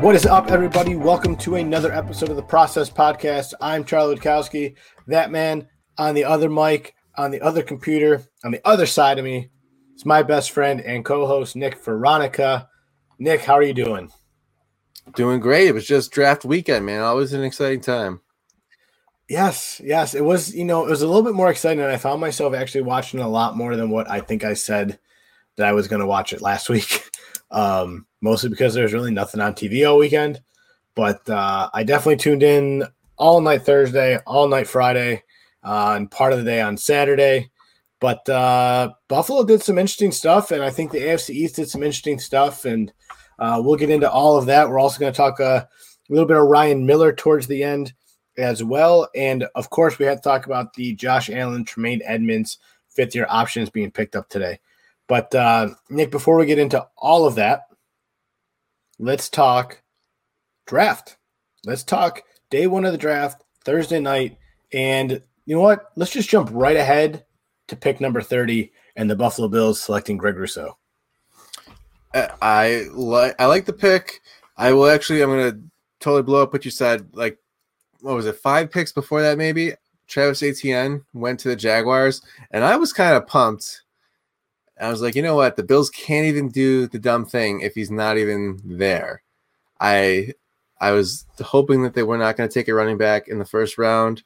[0.00, 0.96] What is up, everybody?
[0.96, 3.52] Welcome to another episode of the Process Podcast.
[3.60, 4.76] I'm Charlie Witkowski.
[5.08, 5.68] That man
[5.98, 9.50] on the other mic, on the other computer, on the other side of me,
[9.94, 12.70] is my best friend and co-host Nick Veronica.
[13.18, 14.10] Nick, how are you doing?
[15.16, 15.68] Doing great.
[15.68, 17.02] It was just draft weekend, man.
[17.02, 18.22] Always an exciting time.
[19.28, 20.14] Yes, yes.
[20.14, 21.82] It was, you know, it was a little bit more exciting.
[21.82, 24.98] And I found myself actually watching a lot more than what I think I said
[25.56, 27.08] that I was going to watch it last week.
[27.50, 30.40] Um, mostly because there's really nothing on TV all weekend.
[30.94, 32.84] But uh, I definitely tuned in
[33.16, 35.22] all night Thursday, all night Friday,
[35.62, 37.50] uh, and part of the day on Saturday.
[38.00, 41.82] But uh, Buffalo did some interesting stuff, and I think the AFC East did some
[41.82, 42.92] interesting stuff, and
[43.38, 44.68] uh, we'll get into all of that.
[44.68, 45.68] We're also going to talk a
[46.08, 47.94] little bit of Ryan Miller towards the end
[48.36, 52.58] as well, and of course, we had to talk about the Josh Allen, Tremaine Edmunds
[52.90, 54.58] fifth year options being picked up today.
[55.08, 57.62] But uh, Nick, before we get into all of that,
[58.98, 59.82] let's talk
[60.66, 61.16] draft.
[61.64, 64.36] Let's talk day one of the draft, Thursday night.
[64.72, 65.90] And you know what?
[65.96, 67.24] Let's just jump right ahead
[67.68, 70.76] to pick number 30 and the Buffalo Bills selecting Greg Rousseau.
[72.40, 74.22] I like I like the pick.
[74.56, 75.60] I will actually I'm gonna
[76.00, 77.08] totally blow up what you said.
[77.12, 77.38] Like
[78.00, 79.74] what was it, five picks before that, maybe?
[80.06, 82.22] Travis Etienne went to the Jaguars,
[82.52, 83.82] and I was kind of pumped.
[84.80, 85.56] I was like, you know what?
[85.56, 89.22] The Bills can't even do the dumb thing if he's not even there.
[89.80, 90.34] I
[90.80, 93.44] I was hoping that they were not going to take a running back in the
[93.44, 94.22] first round,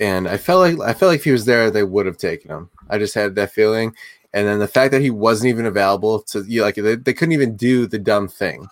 [0.00, 2.50] and I felt like I felt like if he was there, they would have taken
[2.50, 2.70] him.
[2.90, 3.94] I just had that feeling,
[4.32, 7.12] and then the fact that he wasn't even available to you know, like they, they
[7.12, 8.66] couldn't even do the dumb thing.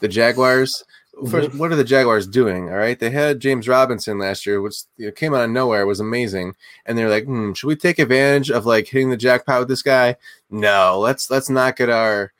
[0.00, 0.84] The Jaguars,
[1.28, 2.68] first, what are the Jaguars doing?
[2.68, 5.86] All right, they had James Robinson last year, which you know, came out of nowhere,
[5.86, 9.60] was amazing, and they're like, hmm, should we take advantage of like hitting the jackpot
[9.60, 10.16] with this guy?
[10.50, 12.32] No, let's let's not get our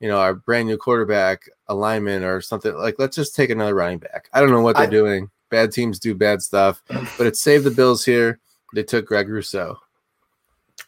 [0.00, 2.96] you know our brand new quarterback alignment or something like.
[2.98, 4.28] Let's just take another running back.
[4.32, 5.30] I don't know what they're I, doing.
[5.50, 8.40] Bad teams do bad stuff, but it saved the Bills here.
[8.74, 9.76] They took Greg Rousseau.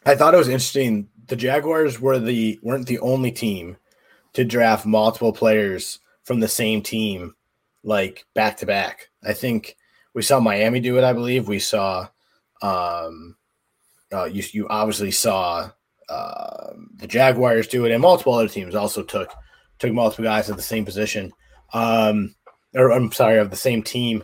[0.05, 1.09] I thought it was interesting.
[1.27, 3.77] The Jaguars were the weren't the only team
[4.33, 7.33] to draft multiple players from the same team,
[7.83, 9.09] like back to back.
[9.23, 9.77] I think
[10.13, 11.03] we saw Miami do it.
[11.03, 12.07] I believe we saw.
[12.61, 13.37] Um,
[14.11, 15.69] uh, you you obviously saw
[16.09, 19.31] uh, the Jaguars do it, and multiple other teams also took
[19.79, 21.31] took multiple guys at the same position.
[21.73, 22.35] Um,
[22.73, 24.23] or I'm sorry, of the same team.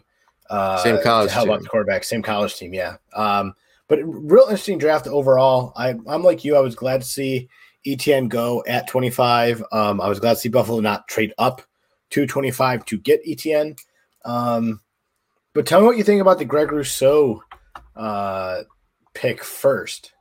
[0.50, 1.31] Uh, same college.
[1.31, 2.03] How about the quarterback?
[2.03, 2.97] Same college team, yeah.
[3.13, 3.53] Um,
[3.88, 5.73] but real interesting draft overall.
[5.75, 6.56] I, I'm like you.
[6.56, 7.50] I was glad to see
[7.85, 9.63] Etienne go at 25.
[9.72, 11.61] Um, I was glad to see Buffalo not trade up
[12.11, 13.75] to 25 to get Etienne.
[14.23, 14.81] Um,
[15.53, 17.44] but tell me what you think about the Greg Rousseau
[17.95, 18.61] uh,
[19.13, 20.13] pick first.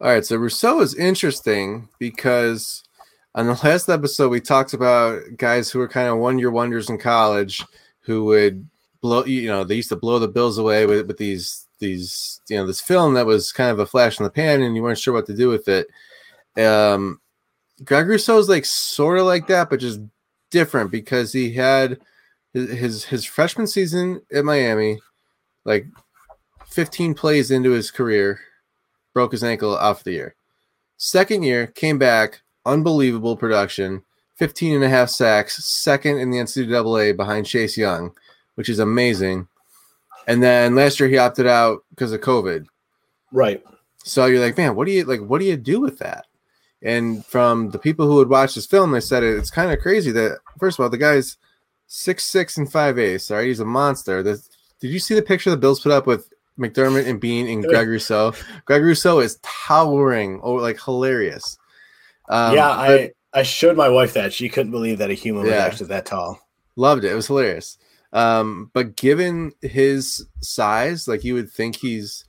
[0.00, 2.84] All right, so Rousseau is interesting because
[3.34, 6.88] on the last episode we talked about guys who were kind of one year wonders
[6.88, 7.64] in college
[8.00, 8.68] who would
[9.00, 12.56] blow you know they used to blow the bills away with, with these these you
[12.56, 14.98] know this film that was kind of a flash in the pan and you weren't
[14.98, 15.88] sure what to do with it.
[16.56, 17.20] Um,
[17.84, 20.00] Greg Rousseau is like sort of like that, but just
[20.50, 21.98] different because he had
[22.52, 25.00] his, his his freshman season at Miami,
[25.64, 25.86] like
[26.66, 28.40] 15 plays into his career,
[29.14, 30.34] broke his ankle off the year.
[30.96, 34.02] Second year, came back, unbelievable production,
[34.36, 38.12] 15 and a half sacks, second in the NCAA behind Chase Young,
[38.54, 39.48] which is amazing.
[40.26, 42.66] And then last year he opted out because of COVID.
[43.32, 43.64] Right.
[44.04, 45.20] So you're like, man, what do you like?
[45.20, 46.26] What do you do with that?
[46.82, 50.12] And from the people who would watch this film, they said it's kind of crazy
[50.12, 51.36] that first of all, the guy's
[51.86, 53.30] six six and five eighths.
[53.30, 54.22] All right, he's a monster.
[54.22, 54.40] The,
[54.80, 57.88] did you see the picture the Bills put up with McDermott and Beane and Greg
[57.88, 58.32] Rousseau?
[58.64, 61.58] Greg Rousseau is towering, oh, like hilarious.
[62.28, 65.52] Um, yeah, I I showed my wife that she couldn't believe that a human yeah,
[65.52, 66.40] was actually that tall.
[66.76, 67.12] Loved it.
[67.12, 67.78] It was hilarious.
[68.12, 72.24] Um, but given his size, like you would think he's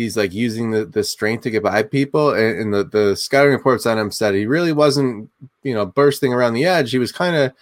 [0.00, 3.52] he's like using the, the strength to get by people and, and the, the scouting
[3.52, 5.30] reports on him said he really wasn't
[5.62, 6.90] you know bursting around the edge.
[6.90, 7.52] He was kind of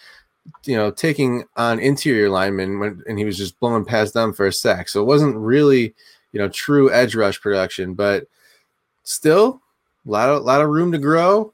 [0.64, 4.46] you know taking on interior linemen when, and he was just blowing past them for
[4.46, 4.88] a sack.
[4.88, 5.94] So it wasn't really
[6.32, 8.26] you know true edge rush production but
[9.02, 9.62] still
[10.06, 11.52] a lot of lot of room to grow.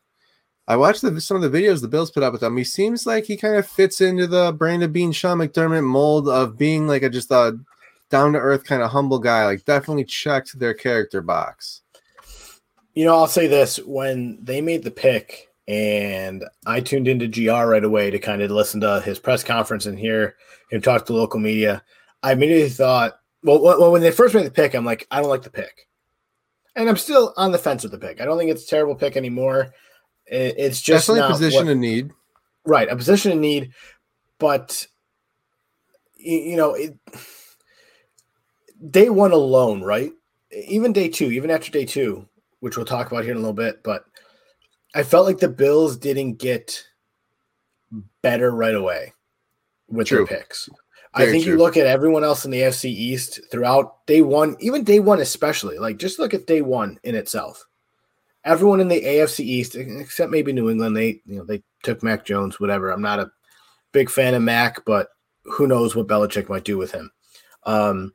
[0.67, 2.56] I watched the, some of the videos the Bills put up with him.
[2.56, 6.56] He seems like he kind of fits into the Brandon Beane, Sean McDermott mold of
[6.56, 7.59] being like a just a
[8.14, 9.44] down to earth kind of humble guy.
[9.44, 11.82] Like definitely checked their character box.
[12.94, 17.50] You know, I'll say this: when they made the pick, and I tuned into GR
[17.50, 20.37] right away to kind of listen to his press conference and hear
[20.70, 21.82] him talk to local media,
[22.22, 25.28] I immediately thought, well, well, when they first made the pick, I'm like, I don't
[25.31, 25.88] like the pick.
[26.76, 28.20] and I'm still on the fence with the pick.
[28.20, 29.72] I don't think it's a terrible pick anymore.
[30.26, 32.11] It's just Definitely a position what- of need.
[32.64, 33.72] right a position in need,
[34.38, 34.87] but
[36.16, 36.96] you know it.
[38.91, 40.12] Day one alone, right?
[40.53, 42.29] Even day two, even after day two,
[42.61, 44.05] which we'll talk about here in a little bit, but
[44.94, 46.85] I felt like the Bills didn't get
[48.23, 49.12] better right away
[49.88, 50.25] with True.
[50.26, 50.69] their picks.
[51.15, 54.56] I Very think you look at everyone else in the AFC East throughout day one,
[54.61, 55.79] even day one especially.
[55.79, 57.65] Like just look at day one in itself.
[58.44, 62.25] Everyone in the AFC East, except maybe New England, they you know they took Mac
[62.25, 62.91] Jones, whatever.
[62.91, 63.31] I'm not a
[63.93, 65.09] big fan of Mac, but
[65.44, 67.11] who knows what Belichick might do with him.
[67.65, 68.12] Um,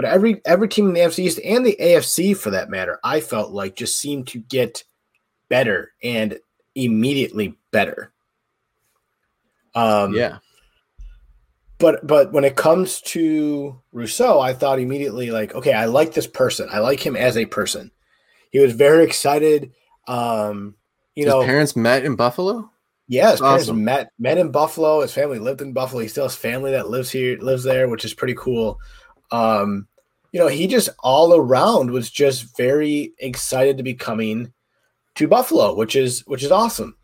[0.00, 3.20] but every every team in the AFC East and the AFC for that matter, I
[3.20, 4.82] felt like just seemed to get
[5.50, 6.38] better and
[6.74, 8.10] immediately better.
[9.74, 10.38] Um, yeah.
[11.78, 16.26] but but when it comes to Rousseau, I thought immediately like, okay, I like this
[16.26, 16.68] person.
[16.72, 17.90] I like him as a person.
[18.50, 19.72] He was very excited.
[20.08, 20.76] Um,
[21.14, 22.70] you His know, parents met in Buffalo.
[23.06, 23.84] yeah, his parents awesome.
[23.84, 25.02] met met in Buffalo.
[25.02, 26.00] His family lived in Buffalo.
[26.00, 28.78] He still has family that lives here, lives there, which is pretty cool.
[29.30, 29.86] Um,
[30.32, 34.52] you know, he just all around was just very excited to be coming
[35.16, 36.96] to Buffalo, which is which is awesome.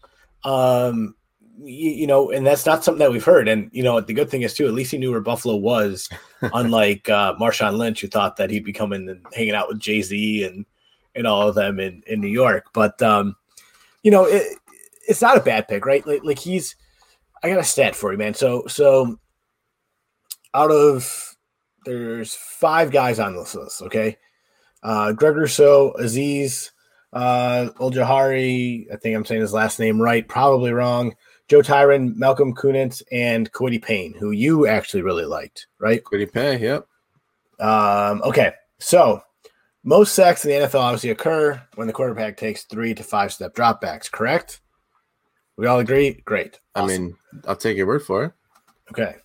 [0.45, 1.15] Um,
[1.59, 3.49] you, you know, and that's not something that we've heard.
[3.49, 6.09] And you know, the good thing is too, at least he knew where Buffalo was,
[6.41, 10.03] unlike uh, Marshawn Lynch, who thought that he'd be coming and hanging out with Jay
[10.03, 10.65] Z and
[11.15, 12.67] and all of them in in New York.
[12.73, 13.37] But um,
[14.03, 14.57] you know, it,
[15.09, 16.07] it's not a bad pick, right?
[16.07, 16.77] Like, like he's,
[17.43, 18.35] I got a stat for you, man.
[18.35, 19.19] So, so
[20.55, 21.36] out of
[21.87, 24.19] there's five guys on this list, okay?
[24.83, 26.71] Uh, Greg Rousseau, Azeez,
[27.13, 31.15] uh, Ojulari, I think I'm saying his last name right, probably wrong.
[31.49, 36.03] Joe Tryon, Malcolm Koonce, and Kwity Paye, who you actually really liked, right?
[36.05, 36.87] Kwity Paye, Yep.
[37.59, 39.23] Um, okay, so
[39.83, 43.55] most sacks in the NFL obviously occur when the quarterback takes three to five step
[43.55, 44.61] dropbacks, correct?
[45.57, 46.21] We all agree?
[46.27, 46.61] Great.
[46.75, 47.17] I mean,
[47.47, 48.33] I'll take your word for it.
[48.91, 49.17] okay.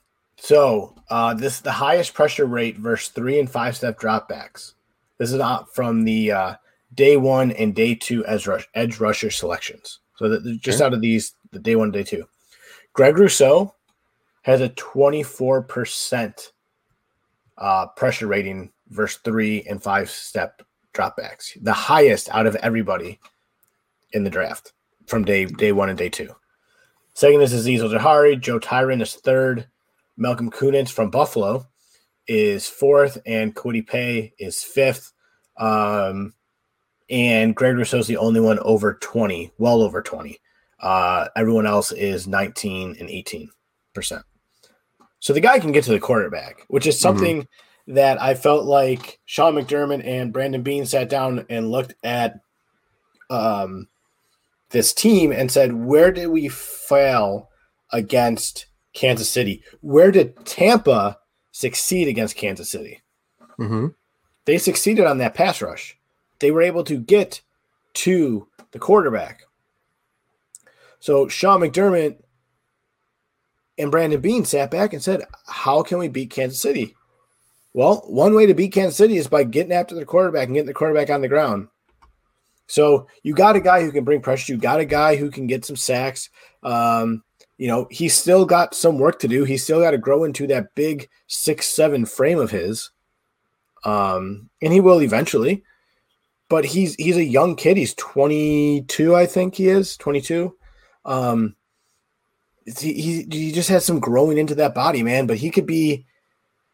[0.44, 4.74] So uh, this the highest pressure rate versus three and five step dropbacks.
[5.20, 6.56] This is not from the uh,
[6.96, 10.00] day one and day two edge rush edge rusher selections.
[10.16, 12.28] So that just out of these, the day one, day two,
[12.94, 13.76] Greg Rousseau
[14.42, 16.54] has a twenty four percent
[17.60, 20.64] uh, pressure rating versus three and five step
[20.96, 23.20] dropbacks, the highest out of everybody
[24.14, 24.74] in the draft
[25.06, 26.36] from day day one and day two.
[27.14, 28.40] Second is Azeez Ojulari.
[28.40, 29.68] Joe Tryon is third.
[30.18, 31.68] Malcolm Koonce from Buffalo
[32.28, 35.12] is fourth, and Kwity Paye is fifth.
[35.58, 36.34] Um,
[37.10, 40.40] and Greg Rousseau's the only one over 20, well over 20.
[40.80, 43.50] Uh, everyone else is 19 and 18
[43.94, 44.24] percent.
[45.20, 47.48] So the guy can get to the quarterback, which is something
[47.88, 52.40] that I felt like Sean McDermott and Brandon Beane sat down and looked at
[53.30, 53.88] um,
[54.72, 57.50] this team and said, where did we fail
[57.92, 59.64] against Kansas City?
[59.82, 61.20] Where did Tampa
[61.52, 63.02] succeed against Kansas City?
[63.60, 63.88] Mm-hmm.
[64.46, 65.98] They succeeded on that pass rush.
[66.40, 67.42] They were able to get
[67.94, 69.44] to the quarterback.
[71.00, 72.18] So Sean McDermott
[73.78, 76.96] and Brandon Beane sat back and said, How can we beat Kansas City?
[77.74, 80.68] Well, one way to beat Kansas City is by getting after the quarterback and getting
[80.68, 81.70] the quarterback on the ground.
[82.68, 84.54] So you got a guy who can bring pressure.
[84.54, 86.30] You got a guy who can get some sacks.
[86.64, 87.24] Um,
[87.62, 89.44] you know, he's still got some work to do.
[89.44, 92.90] He's still got to grow into that big six seven frame of his.
[93.84, 95.64] Um, and he will eventually.
[96.50, 97.78] But he's he's a young kid.
[97.78, 100.56] He's 22, I think he is 22.
[101.06, 101.56] Um,
[102.66, 105.28] he, he he just has some growing into that body, man.
[105.28, 106.08] But he could be,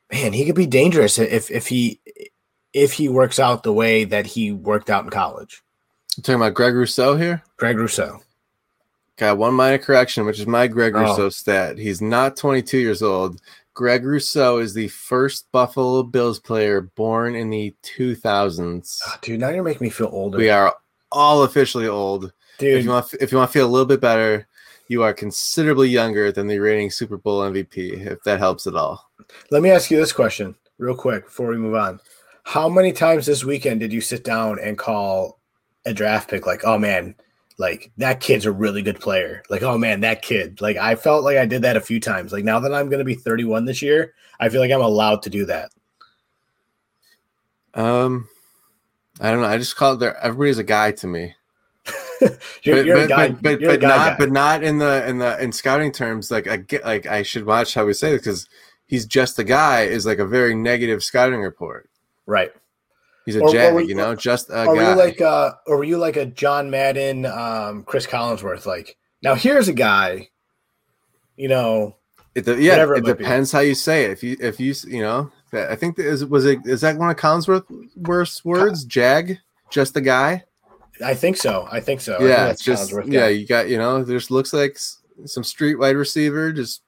[0.10, 2.00] man, he could be dangerous if if he
[2.72, 5.62] if he works out the way that he worked out in college.
[6.22, 7.44] talking about Greg Rousseau here.
[7.58, 8.22] Greg Rousseau.
[9.18, 11.00] Got one minor correction, which is my Greg Oh.
[11.02, 11.78] Rousseau stat.
[11.78, 13.42] He's not 22 years old.
[13.74, 19.00] Greg Rousseau is the first Buffalo Bills player born in the 2000s.
[19.06, 20.38] Ah, dude, now you're making me feel older.
[20.38, 20.76] We are
[21.12, 22.26] all officially old.
[22.26, 22.84] If dude.
[22.86, 24.48] you want, if you want to feel a little bit better,
[24.88, 28.06] you are considerably younger than the reigning Super Bowl MVP.
[28.08, 29.10] If that helps at all.
[29.52, 32.00] Let me ask you this question real quick before we move on.
[32.44, 35.40] How many times this weekend did you sit down and call
[35.86, 37.16] a draft pick like, oh man,
[37.58, 39.44] like that kid's a really good player?
[39.50, 40.62] Like, oh man, that kid.
[40.62, 42.32] Like, I felt like I did that a few times.
[42.32, 45.24] Like, now that I'm going to be 31 this year, I feel like I'm allowed
[45.24, 45.72] to do that.
[47.74, 48.28] Um,
[49.20, 49.48] I don't know.
[49.48, 50.18] I just call it there.
[50.18, 51.36] Everybody's a guy to me.
[52.64, 54.16] You're, but, you're a but, guy, but, but, but not guy.
[54.18, 57.46] but not in the in the in scouting terms like i get like i should
[57.46, 58.50] watch how we say this because
[58.88, 61.88] he's just a guy is like a very negative scouting report
[62.26, 62.52] right.
[63.28, 65.78] He's a Or- jag, you you- know, just a or were you like uh or
[65.78, 68.66] were you like a John Madden, um, Chris Collinsworth?
[68.66, 70.30] Like now here's a guy,
[71.36, 71.98] you know,
[72.36, 73.24] It, de- yeah, whatever it it might be.
[73.26, 74.12] depends how you say it.
[74.12, 76.98] If you, if you, s- you know, I think that is was it is that
[76.98, 78.86] one of Collinsworth's worst words?
[78.86, 79.38] Jag,
[79.70, 80.44] just the guy.
[81.04, 81.68] I think so.
[81.72, 82.16] I think so.
[82.16, 83.28] I think yeah, it's just yeah.
[83.28, 84.78] You got you know, there's looks like
[85.26, 86.52] some street wide receiver.
[86.52, 86.82] Just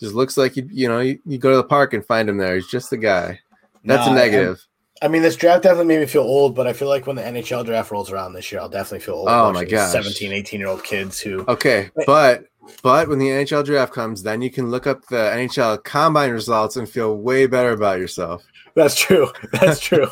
[0.00, 2.36] just looks like you you know you, you go to the park and find him
[2.38, 2.54] there.
[2.56, 3.40] He's just the guy.
[3.84, 4.66] That's No, a negative.
[5.00, 7.22] I mean, this draft definitely made me feel old, but I feel like when the
[7.22, 9.28] NHL draft rolls around this year, I'll definitely feel old.
[9.28, 9.92] Oh my gosh.
[9.92, 11.44] 17, 18 year old kids who.
[11.46, 12.46] Okay, but
[12.82, 16.76] but when the NHL draft comes, then you can look up the NHL combine results
[16.76, 18.44] and feel way better about yourself.
[18.74, 19.28] That's true.
[19.52, 20.08] That's true.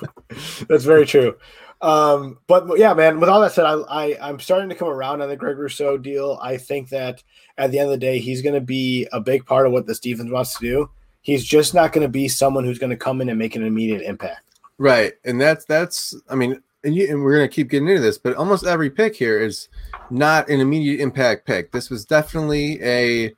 [0.69, 1.37] That's very true.
[1.83, 3.21] Um, but yeah, man.
[3.21, 5.99] With all that said, I, I I'm starting to come around on the Greg Rousseau
[5.99, 6.39] deal.
[6.41, 7.23] I think that
[7.59, 9.87] at the end of the day, he's going to be a big part of what
[9.87, 10.91] the Stevens wants to do.
[11.23, 13.65] He's just not going to be someone who's going to come in and make an
[13.65, 14.46] immediate impact.
[14.79, 16.15] Right, and that's that's.
[16.29, 19.17] I mean, and, you, and we're gonna keep getting into this, but almost every pick
[19.17, 19.69] here is
[20.11, 21.73] not an immediate impact pick.
[21.73, 23.35] This was definitely a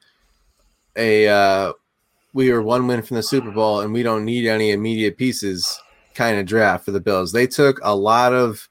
[0.96, 1.72] a uh,
[2.32, 5.80] we are one win from the Super Bowl, and we don't need any immediate pieces
[6.14, 7.30] kind of draft for the Bills.
[7.30, 8.68] They took a lot of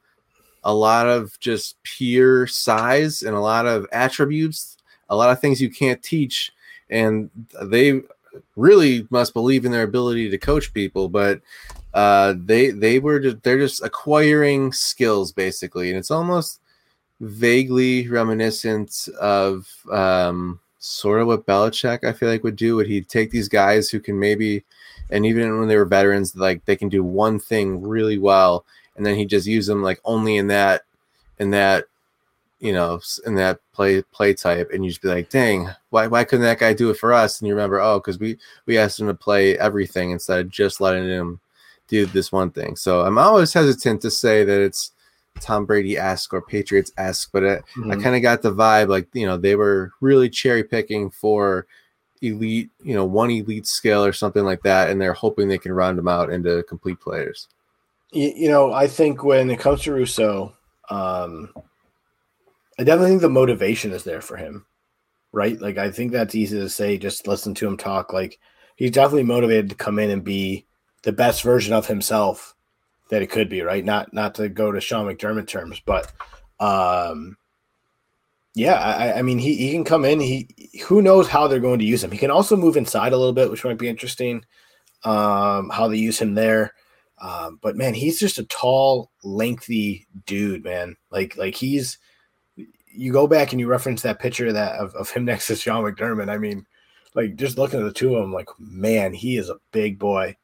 [0.63, 4.77] a lot of just pure size and a lot of attributes,
[5.09, 6.51] a lot of things you can't teach,
[6.89, 7.29] and
[7.63, 8.01] they
[8.57, 11.41] really must believe in their ability to coach people, but
[11.98, 16.62] uh, they they were just, they're just acquiring skills basically, and it's almost
[17.22, 22.75] vaguely reminiscent of um, sort of what Belichick I feel like would do.
[22.75, 24.63] Would he take these guys who can maybe,
[25.10, 28.63] and even when they were veterans, like they can do one thing really well,
[28.96, 30.84] and then he just use them like only in that
[31.39, 31.86] in that
[32.60, 36.24] you know in that play play type, and you just be like, dang, why why
[36.24, 37.42] couldn't that guy do it for us?
[37.42, 38.38] And you remember, oh, because we
[38.68, 41.39] we asked him to play everything instead of just letting him
[41.88, 42.75] do this one thing.
[42.75, 44.91] So I'm always hesitant to say that it's
[45.39, 48.03] Tom Brady esque or Patriots esque, but it, I Mhm.
[48.03, 51.67] kind of got the vibe like you know they were really cherry picking for
[52.22, 55.72] elite, you know, one elite skill or something like that, and they're hoping they can
[55.72, 57.48] round them out into complete players.
[58.12, 60.53] you, you know, I think when it comes to Rousseau,
[60.89, 61.53] um,
[62.79, 64.65] I definitely think the motivation is there for him,
[65.32, 65.60] right?
[65.60, 68.13] Like, I think that's easy to say, just listen to him talk.
[68.13, 68.39] Like,
[68.75, 70.65] he's definitely motivated to come in and be
[71.04, 72.56] the best version of himself
[73.10, 73.84] that it could be, right?
[73.84, 76.12] Not not to go to Sean McDermott terms, but
[76.60, 77.38] um,
[78.56, 80.20] yeah, I, I mean, he, he can come in.
[80.20, 80.50] He
[80.88, 82.12] who knows how they're going to use him.
[82.12, 84.44] He can also move inside a little bit, which might be interesting.
[85.04, 86.74] Um, how they use him there.
[87.20, 90.96] Um, but man, he's just a tall, lengthy dude, man.
[91.12, 91.98] Like like he's
[92.88, 95.84] you go back and you reference that picture that of, of him next to Sean
[95.84, 96.30] McDermott.
[96.30, 96.66] I mean,
[97.13, 100.36] like just looking at the two of them, like man, he is a big boy.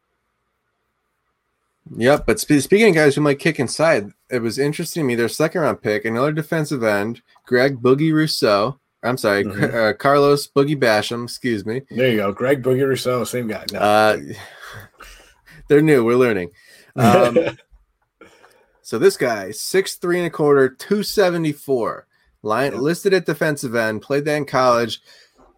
[1.95, 5.15] Yep, but spe- speaking of guys who might kick inside, it was interesting to me.
[5.15, 8.79] Their second round pick, another defensive end, Greg Boogie Rousseau.
[9.03, 9.73] I'm sorry, Mhm.
[9.73, 11.25] uh, Carlos Boogie Basham.
[11.25, 11.81] Excuse me.
[11.91, 13.65] There you go, Greg Boogie Rousseau, same guy.
[13.73, 13.79] No.
[13.79, 14.17] Uh,
[15.67, 16.03] they're new.
[16.05, 16.51] We're learning.
[16.95, 17.37] Um,
[18.81, 22.07] so this guy, six three and a quarter, two seventy four,
[22.43, 25.01] line listed at defensive end, played that in college.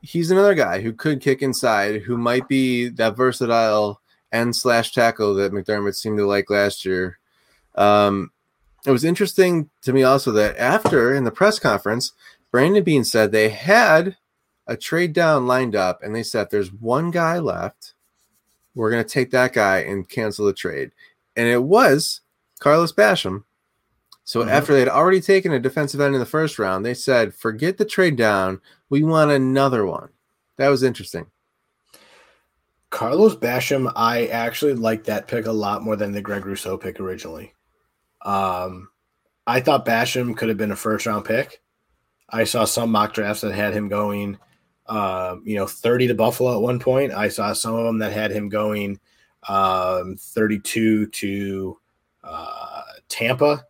[0.02, 4.02] He's another guy who could kick inside, who might be that versatile
[4.36, 7.20] end slash tackle that McDermott seemed to like last year.
[7.76, 8.32] Um,
[8.86, 12.14] it was interesting to me also that after in the press conference,
[12.52, 14.18] Brandon Beane said they had
[14.68, 17.94] a trade down lined up, and they said there's one guy left.
[18.74, 20.92] We're gonna take that guy and cancel the trade,
[21.36, 22.22] and it was
[22.60, 23.44] Carlos Basham.
[24.24, 24.50] So Mhm.
[24.50, 27.86] after they'd already taken a defensive end in the first round, they said, "Forget the
[27.86, 28.60] trade down.
[28.90, 30.10] We want another one."
[30.58, 31.28] That was interesting.
[32.96, 36.98] Carlos Basham, I actually like that pick a lot more than the Greg Rousseau pick
[37.02, 37.54] originally.
[38.22, 38.88] Um,
[39.46, 41.62] I thought Basham could have been a first round pick.
[42.30, 44.38] I saw some mock drafts that had him going,
[44.88, 47.12] um, you know, 30 to Buffalo at one point.
[47.12, 48.98] I saw some of them that had him going
[49.50, 51.78] um, 32 to
[52.24, 53.66] uh, Tampa.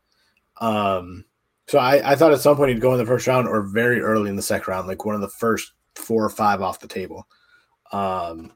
[0.62, 1.26] Um,
[1.68, 4.02] so I, I thought at some point he'd go in the first round or very
[4.02, 6.88] early in the second round, like one of the first four or five off the
[6.88, 7.28] table.
[7.92, 8.52] Um,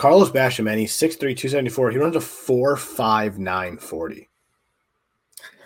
[0.00, 1.90] Carlos Basham, man, he's 6'3, 274.
[1.90, 4.28] He runs a 4'5'9 40.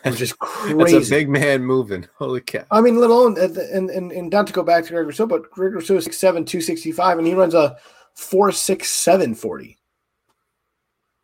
[0.03, 0.75] Which is crazy.
[0.93, 2.09] That's a big man moving.
[2.17, 2.65] Holy cow!
[2.73, 5.07] I mean, let alone uh, and, and, and, and not to go back to Greg
[5.07, 7.77] Rousseau, but Greg Rousseau is 6'7, 265, and he runs a
[8.19, 9.79] 4'6'7 40.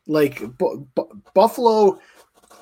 [0.06, 1.98] Like Bu- Bu- Buffalo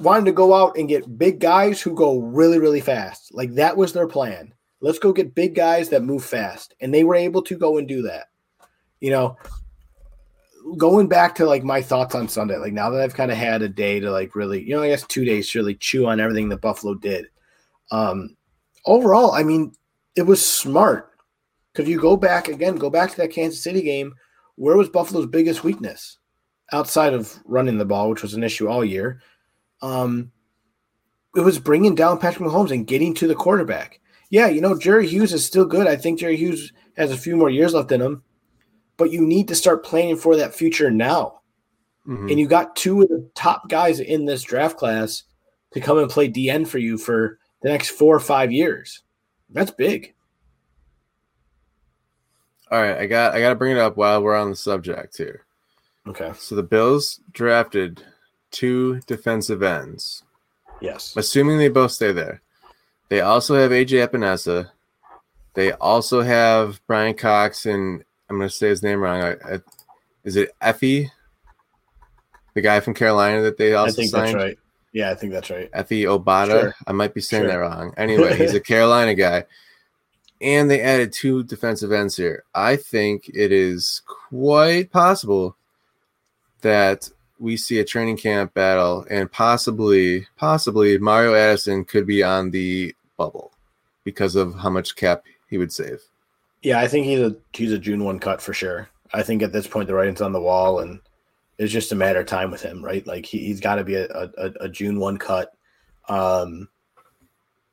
[0.01, 3.35] wanted to go out and get big guys who go really, really fast.
[3.35, 4.55] Like that was their plan.
[4.81, 6.75] Let's go get big guys that move fast.
[6.81, 8.29] And they were able to go and do that.
[9.01, 9.37] You know,
[10.77, 13.63] going back to like my thoughts on Sunday, like now that I've kind of had
[13.63, 16.21] a day to like really, you know, I guess two days to really chew on
[16.21, 17.27] everything that Buffalo did.
[17.91, 18.37] Um,
[18.85, 19.73] overall, I mean,
[20.17, 21.13] it was smart
[21.73, 24.15] because you go back again, go back to that Kansas City game.
[24.57, 26.19] Where was Buffalo's biggest weakness
[26.73, 29.23] outside of running the ball, which was an issue all year?
[29.81, 30.33] Um,
[31.37, 34.01] it was bringing down Patrick Mahomes and getting to the quarterback.
[34.31, 35.87] Yeah, you know, Jerry Hughes is still good.
[35.87, 38.23] I think Jerry Hughes has a few more years left in him,
[38.99, 41.41] but you need to start planning for that future now.
[42.07, 42.29] Mm-hmm.
[42.29, 45.23] And you got two of the top guys in this draft class
[45.73, 49.03] to come and play DN for you for the next four or five years.
[49.51, 50.15] That's big.
[52.71, 55.17] All right, I got I got to bring it up while we're on the subject
[55.17, 55.47] here.
[56.07, 56.33] Okay.
[56.39, 58.03] So the Bills drafted
[58.51, 60.23] two defensive ends.
[60.81, 61.15] Yes.
[61.17, 62.43] Assuming they both stay there.
[63.09, 64.71] They also have AJ Epenesa.
[65.55, 69.23] They also have Bryan Cox and I'm going to say his name wrong.
[69.23, 69.61] I, I,
[70.25, 71.11] is it Efe?
[72.55, 74.27] The guy from Carolina that they also I think signed?
[74.27, 74.59] that's right.
[74.93, 75.71] Yeah, I think that's right.
[75.73, 76.61] Efe Obada.
[76.61, 76.75] Sure.
[76.87, 77.51] I might be saying sure.
[77.51, 77.95] that wrong.
[77.97, 79.45] Anyway, he's a Carolina guy.
[80.41, 82.45] And they added two defensive ends here.
[82.55, 85.57] I think it is quite possible
[86.63, 92.51] that we see a training camp battle and possibly, possibly Mario Addison could be on
[92.51, 93.53] the bubble
[94.05, 96.01] because of how much cap he would save.
[96.63, 98.89] Yeah, I think he's a he's a June one cut for sure.
[99.13, 101.01] I think at this point the writing's on the wall, and
[101.57, 103.07] it's just a matter of time with him, right?
[103.07, 105.53] Like he, has got to be a, a, a, June one cut.
[106.09, 106.69] Um,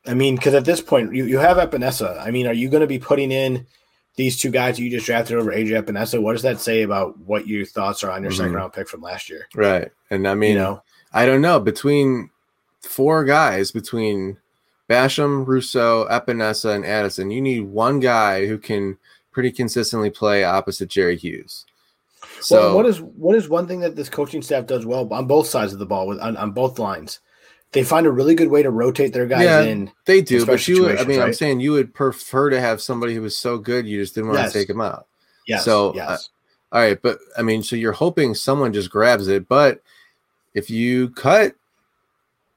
[0.05, 2.19] I mean, because at this point you, you have Epenesa.
[2.19, 3.65] I mean, are you going to be putting in
[4.15, 6.21] these two guys you just drafted over AJ Epenesa?
[6.21, 8.37] What does that say about what your thoughts are on your mm-hmm.
[8.37, 9.47] second round pick from last year?
[9.55, 12.29] Right, and I mean, you know, I don't know between
[12.81, 14.37] four guys between
[14.89, 17.31] Basham, Rousseau, Epenesa, and Addison.
[17.31, 18.97] You need one guy who can
[19.31, 21.65] pretty consistently play opposite Jerry Hughes.
[22.41, 25.25] So well, what is what is one thing that this coaching staff does well on
[25.25, 27.19] both sides of the ball with on, on both lines?
[27.71, 29.91] They find a really good way to rotate their guys yeah, in.
[30.05, 31.27] They do, but you I mean right?
[31.27, 34.29] I'm saying you would prefer to have somebody who was so good you just didn't
[34.29, 34.53] want yes.
[34.53, 35.07] to take him out.
[35.47, 35.59] Yeah.
[35.59, 36.29] So yes.
[36.71, 39.81] Uh, all right, but I mean, so you're hoping someone just grabs it, but
[40.53, 41.55] if you cut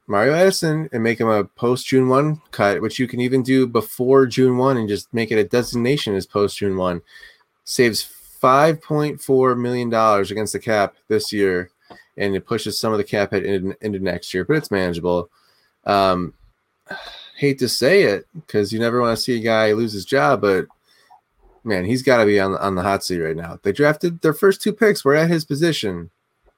[0.09, 3.67] Mario Addison and make him a post June 1 cut, which you can even do
[3.67, 7.03] before June 1 and just make it a designation as post June 1.
[7.65, 8.11] Saves
[8.43, 11.71] $5.4 million against the cap this year,
[12.17, 15.29] and it pushes some of the cap hit into, into next year, but it's manageable.
[15.85, 16.33] Um,
[17.37, 20.41] hate to say it because you never want to see a guy lose his job,
[20.41, 20.67] but
[21.63, 23.61] man, he's got to be on, on the hot seat right now.
[23.63, 26.11] They drafted their first two picks, were at his position.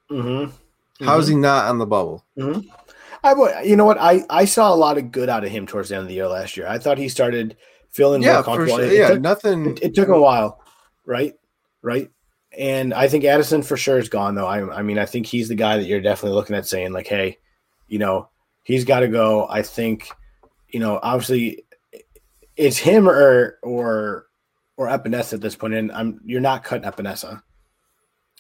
[0.09, 0.55] Mm-hmm.
[1.05, 2.25] How's he not on the bubble?
[2.39, 2.69] Mm-hmm.
[3.23, 3.99] I would, you know what?
[3.99, 6.15] I I saw a lot of good out of him towards the end of the
[6.15, 6.67] year last year.
[6.67, 7.57] I thought he started
[7.91, 8.79] feeling yeah, more comfortable.
[8.79, 8.87] Sure.
[8.87, 9.67] It, yeah, took, nothing.
[9.73, 10.61] It, it, took a while,
[11.05, 11.35] right?
[11.83, 12.11] Right.
[12.57, 14.47] And I think Addison for sure is gone though.
[14.47, 17.07] I I mean I think he's the guy that you're definitely looking at saying like,
[17.07, 17.39] hey,
[17.89, 18.31] you know,
[18.65, 19.47] he's got to go.
[19.49, 20.11] I think,
[20.69, 21.65] you know, obviously,
[22.57, 24.27] it's him or or
[24.77, 25.75] or Epenesa at this point.
[25.75, 27.43] and I'm you're not cutting Epenesa.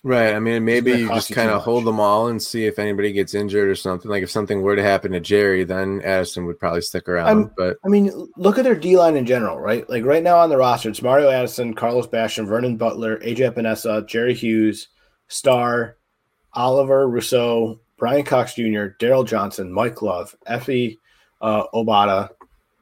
[0.03, 0.35] Right.
[0.35, 3.35] I mean, maybe you just kind of hold them all and see if anybody gets
[3.35, 4.11] injured or something.
[4.11, 7.29] Like if something were to happen to Jerry, then Addison would probably stick around.
[7.29, 9.89] I'm, but I mean, look at their D line in general, right?
[9.91, 14.07] Like right now on the roster, it's Mario Addison, Carlos Basham, Vernon Butler, AJ Epenesa,
[14.09, 14.89] Jerry Hughes,
[15.29, 15.99] Star,
[16.55, 20.97] Oliver Rousseau, Bryan Cox Jr., Daryl Johnson, Mike Love, Efe
[21.43, 22.31] uh, Obada,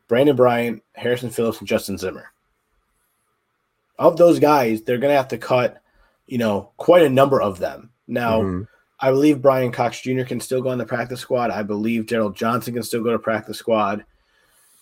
[0.07, 2.31] Brandon Bryant, Harrison Phillips, and Justin Zimmer.
[3.99, 5.83] Of those guys, they're going to have to cut–
[6.29, 7.91] you know, quite a number of them.
[8.07, 8.63] Now, mm-hmm.
[9.01, 10.23] I believe Bryan Cox Jr.
[10.23, 11.51] can still go on the practice squad.
[11.51, 14.05] I believe Daryl Johnson can still go to practice squad.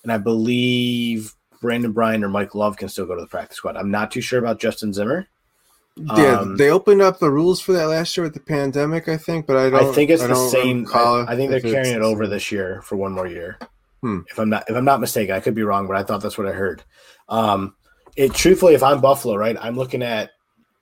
[0.02, 3.76] And I believe Brandon Bryan or Mike Love can still go to the practice squad.
[3.76, 5.26] I'm not too sure about Justin Zimmer.
[5.96, 9.16] Yeah, um, they opened up the rules for that last year with the pandemic, I
[9.16, 9.82] think, but I don't.
[9.82, 10.86] I think it's I the same.
[10.92, 13.58] I, I, think they're carrying it over this year for one more year.
[14.02, 14.20] Hmm.
[14.30, 16.36] If I'm not, if I'm not mistaken, I could be wrong, but I thought that's
[16.36, 16.82] what I heard.
[17.30, 17.76] Um,
[18.14, 20.32] it truthfully, if I'm Buffalo, right, I'm looking at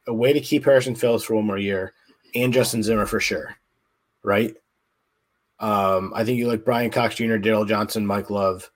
[0.07, 1.93] a way to keep Harrison Phillips for one more year
[2.35, 3.57] and Justin Zimmer for sure,
[4.23, 4.55] right?
[5.61, 8.71] Um, I think you like Bryan Cox Jr., Daryl Johnson, Mike Love,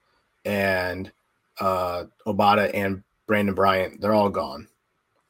[0.45, 1.11] and
[1.61, 4.01] uh, Obada and Brandon Bryant.
[4.01, 4.69] They're all gone.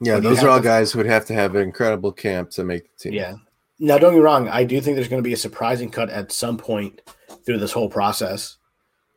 [0.00, 2.64] Yeah, those are all to, guys who would have to have an incredible camp to
[2.64, 3.12] make the team.
[3.14, 3.34] Yeah.
[3.80, 4.48] Now, don't get me wrong.
[4.48, 7.00] I do think there's going to be a surprising cut at some point
[7.44, 8.56] through this whole process.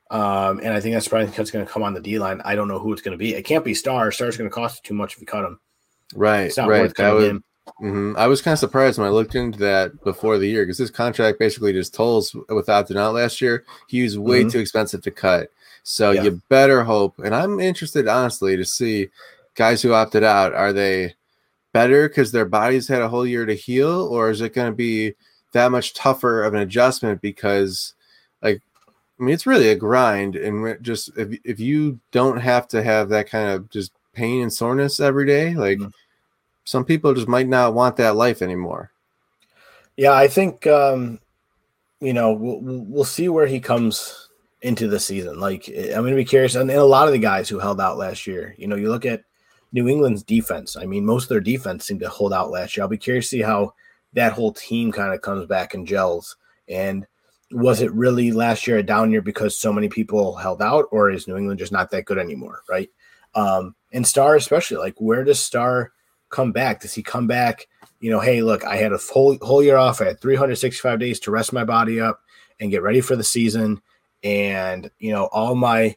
[0.10, 2.41] Um, and I think that surprising cut's going to come on the D line.
[2.44, 3.34] I don't know who it's going to be.
[3.34, 4.12] It can't be Star.
[4.12, 5.60] Star's going to cost too much if you cut him.
[6.13, 6.93] Right, right.
[6.95, 7.30] That was,
[7.82, 8.13] mm-hmm.
[8.17, 10.91] I was kind of surprised when I looked into that before the year because his
[10.91, 13.65] contract basically just tolls without the out last year.
[13.88, 14.50] He was way mm-hmm.
[14.50, 15.50] too expensive to cut.
[15.84, 16.24] So yeah.
[16.24, 19.10] you better hope, and I'm interested honestly to see
[19.56, 20.54] guys who opted out.
[20.54, 21.15] Are they
[21.74, 24.76] better because their bodies had a whole year to heal, or is it going to
[24.76, 25.15] be
[25.54, 27.93] that much tougher of an adjustment because,
[28.41, 28.62] like,
[29.19, 33.10] I mean, it's really a grind, and just if if you don't have to have
[33.10, 35.89] that kind of just pain and soreness every day, like mm-hmm.
[36.63, 38.91] some people just might not want that life anymore.
[39.97, 41.19] Yeah, I think um,
[42.00, 44.30] you know we'll we'll see where he comes
[44.62, 45.39] into the season.
[45.39, 47.82] Like I'm going to be curious, and, and a lot of the guys who held
[47.82, 48.56] out last year.
[48.58, 49.24] You know, you look at
[49.71, 50.76] New England's defense.
[50.76, 52.84] I mean, most of their defense seemed to hold out last year.
[52.84, 53.74] I'll be curious to see how
[54.13, 56.36] that whole team kind of comes back and gels.
[56.67, 57.06] And
[57.52, 61.10] was it really last year a down year because so many people held out, or
[61.10, 62.62] is New England just not that good anymore?
[62.69, 62.89] Right.
[63.36, 65.91] Um, and Star, especially, like where does Star
[66.30, 66.82] come back?
[66.82, 67.67] Does he come back?
[67.99, 70.01] You know, hey, look, I had a whole whole year off.
[70.01, 72.21] I had 365 days to rest my body up
[72.60, 73.82] and get ready for the season.
[74.23, 75.95] And you know, all my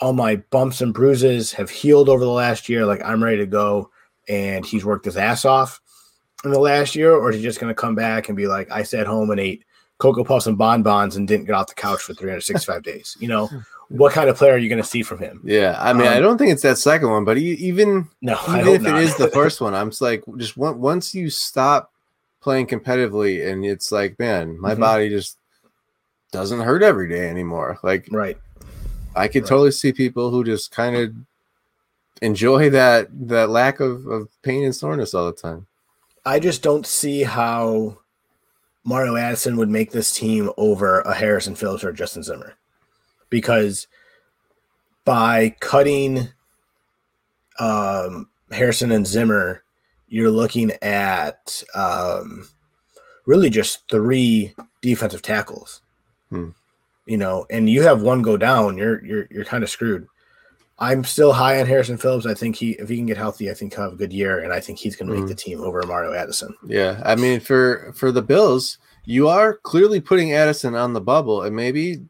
[0.00, 2.86] all my bumps and bruises have healed over the last year.
[2.86, 3.90] Like I'm ready to go.
[4.28, 5.80] And he's worked his ass off
[6.44, 8.70] in the last year, or is he just going to come back and be like,
[8.70, 9.64] I sat home and ate
[9.98, 13.16] Cocoa Puffs and bonbons and didn't get off the couch for 365 days?
[13.18, 13.58] You know, hmm.
[13.90, 15.42] What kind of player are you going to see from him?
[15.44, 15.76] Yeah.
[15.78, 18.82] I mean, um, I don't think it's that second one, but even, no, even if
[18.82, 18.98] not.
[18.98, 21.92] it is the first one, I'm just like, just once you stop
[22.40, 24.80] playing competitively and it's like, man, my mm-hmm.
[24.80, 25.38] body just
[26.32, 27.78] doesn't hurt every day anymore.
[27.82, 28.38] Like, right
[29.14, 29.48] I could right.
[29.48, 31.14] totally see people who just kind of
[32.22, 35.66] enjoy that that lack of, of pain and soreness all the time.
[36.24, 37.98] I just don't see how
[38.84, 42.54] Mario Addison would make this team over a Harrison Phillips or Justin Zimmer.
[43.30, 43.86] Because
[45.04, 46.28] by cutting
[47.58, 49.62] um, Harrison and Zimmer,
[50.08, 52.48] you're looking at um,
[53.26, 55.80] really just three defensive tackles.
[56.28, 56.50] Hmm
[57.10, 60.06] you know, and you have one go down, you're you're you're kind of screwed.
[60.78, 62.24] I'm still high on Harrison Phillips.
[62.24, 64.38] I think he, if he can get healthy, I think he'll have a good year,
[64.38, 65.28] and I think he's going to make mm.
[65.28, 66.54] the team over Mario Addison.
[66.64, 71.42] Yeah, I mean, for for the Bills, you are clearly putting Addison on the bubble,
[71.42, 72.00] and maybe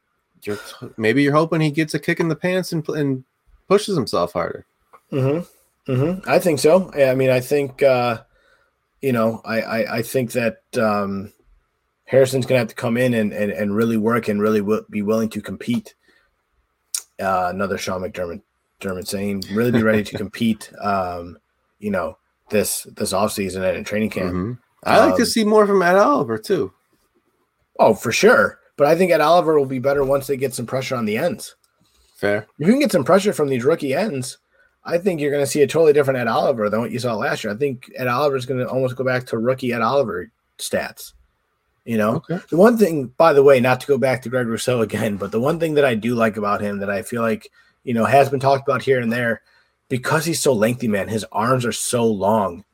[0.47, 0.59] you're
[0.97, 3.25] maybe you're hoping he gets a kick in the pants and and
[3.69, 4.67] pushes himself harder.
[5.13, 5.93] Mm-hmm.
[5.93, 6.31] Mm-hmm.
[6.31, 6.93] I think so.
[6.95, 8.23] I mean, I think uh,
[9.01, 11.33] you know, I I, I think that um,
[12.05, 14.85] Harrison's going to have to come in and, and, and really work and really w-
[14.91, 15.95] be willing to compete.
[17.21, 18.43] Uh, another Sean McDermott
[18.81, 20.73] Dermott saying, really be ready to compete.
[20.81, 21.39] Um,
[21.79, 22.19] you know,
[22.51, 24.33] this this offseason and in training camp.
[24.33, 24.53] Mm-hmm.
[24.85, 26.73] I like um, to see more from Ed Oliver too.
[27.79, 28.60] Oh, for sure.
[28.81, 31.19] But I think Ed Oliver will be better once they get some pressure on the
[31.19, 31.55] ends.
[32.17, 32.47] Fair.
[32.59, 34.39] If you can get some pressure from these rookie ends,
[34.87, 37.15] I think you're going to see a totally different Ed Oliver than what you saw
[37.15, 37.53] last year.
[37.53, 41.13] I think Ed Oliver is going to almost go back to rookie Ed Oliver stats.
[41.85, 42.41] You know, okay.
[42.49, 45.31] the one thing, by the way, not to go back to Greg Rousseau again, but
[45.31, 47.51] the one thing that I do like about him that I feel like,
[47.85, 49.43] you know, has been talked about here and there,
[49.91, 52.65] because he's so lengthy, man, his arms are so long.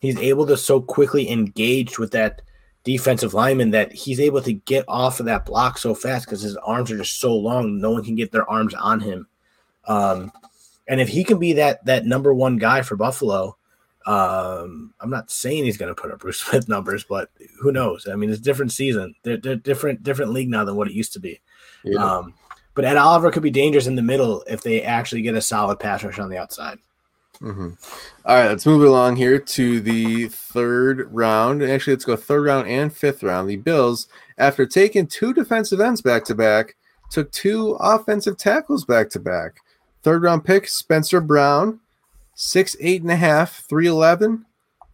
[0.00, 2.42] He's able to so quickly engage with that
[2.86, 6.56] defensive lineman that he's able to get off of that block so fast because his
[6.58, 7.80] arms are just so long.
[7.80, 9.26] No one can get their arms on him.
[9.88, 10.30] Um,
[10.86, 13.56] and if he can be that that number one guy for Buffalo,
[14.06, 17.28] um, I'm not saying he's going to put up Bruce Smith numbers, but
[17.60, 18.06] who knows?
[18.06, 19.16] I mean, it's a different season.
[19.24, 21.40] They're, they're different, different league now than what it used to be.
[21.82, 21.98] Yeah.
[21.98, 22.34] Um,
[22.74, 25.80] but Ed Oliver could be dangerous in the middle if they actually get a solid
[25.80, 26.78] pass rush on the outside.
[27.40, 27.70] Mm-hmm.
[28.24, 31.62] All right, let's move along here to the third round.
[31.62, 33.48] Actually, let's go third round and fifth round.
[33.48, 36.76] The Bills, after taking two defensive ends back to back,
[37.10, 39.58] took two offensive tackles back to back.
[40.02, 41.80] Third round pick Spencer Brown
[42.36, 44.46] six eight and a half, three eleven.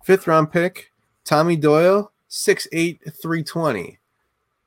[0.04, 0.90] Fifth round pick,
[1.24, 3.98] Tommy Doyle, six eight, three twenty.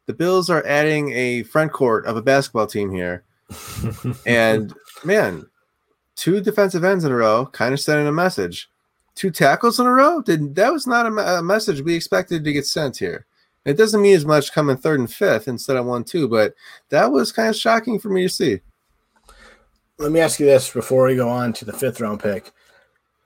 [0.06, 3.24] The Bills are adding a front court of a basketball team here.
[4.26, 5.48] and man,
[6.16, 8.70] two defensive ends in a row, kind of sending a message.
[9.16, 10.22] Two tackles in a row?
[10.22, 13.26] Did that was not a, a message we expected to get sent here.
[13.64, 16.54] It doesn't mean as much coming third and fifth instead of one two, but
[16.90, 18.60] that was kind of shocking for me to see.
[19.98, 22.52] Let me ask you this before we go on to the fifth round pick.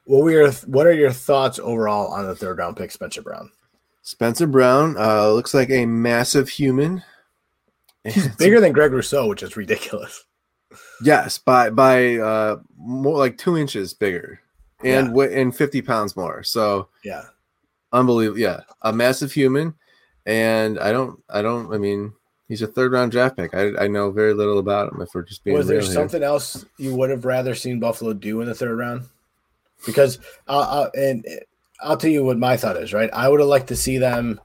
[0.05, 3.51] What were your What are your thoughts overall on the third round pick, Spencer Brown?
[4.01, 7.03] Spencer Brown uh, looks like a massive human.
[8.03, 10.25] He's bigger than Greg Rousseau, which is ridiculous.
[11.01, 14.39] Yes, by by uh, more like two inches bigger,
[14.83, 15.23] and yeah.
[15.25, 16.43] and fifty pounds more.
[16.43, 17.23] So yeah,
[17.91, 18.39] unbelievable.
[18.39, 19.73] Yeah, a massive human,
[20.25, 21.73] and I don't, I don't.
[21.73, 22.13] I mean,
[22.47, 23.53] he's a third round draft pick.
[23.53, 25.01] I, I know very little about him.
[25.01, 26.29] If we're just being was there something here.
[26.29, 29.05] else you would have rather seen Buffalo do in the third round?
[29.85, 31.25] because I'll, I'll, and
[31.81, 32.93] I'll tell you what my thought is.
[32.93, 34.39] Right, I would have liked to see them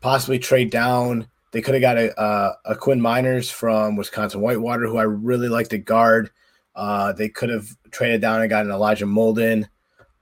[0.00, 1.28] possibly trade down.
[1.52, 5.48] They could have got a, a, a Quinn Meinerz from Wisconsin Whitewater, who I really
[5.48, 6.30] like to guard.
[6.76, 9.66] Uh, they could have traded down and got an Elijah Molden.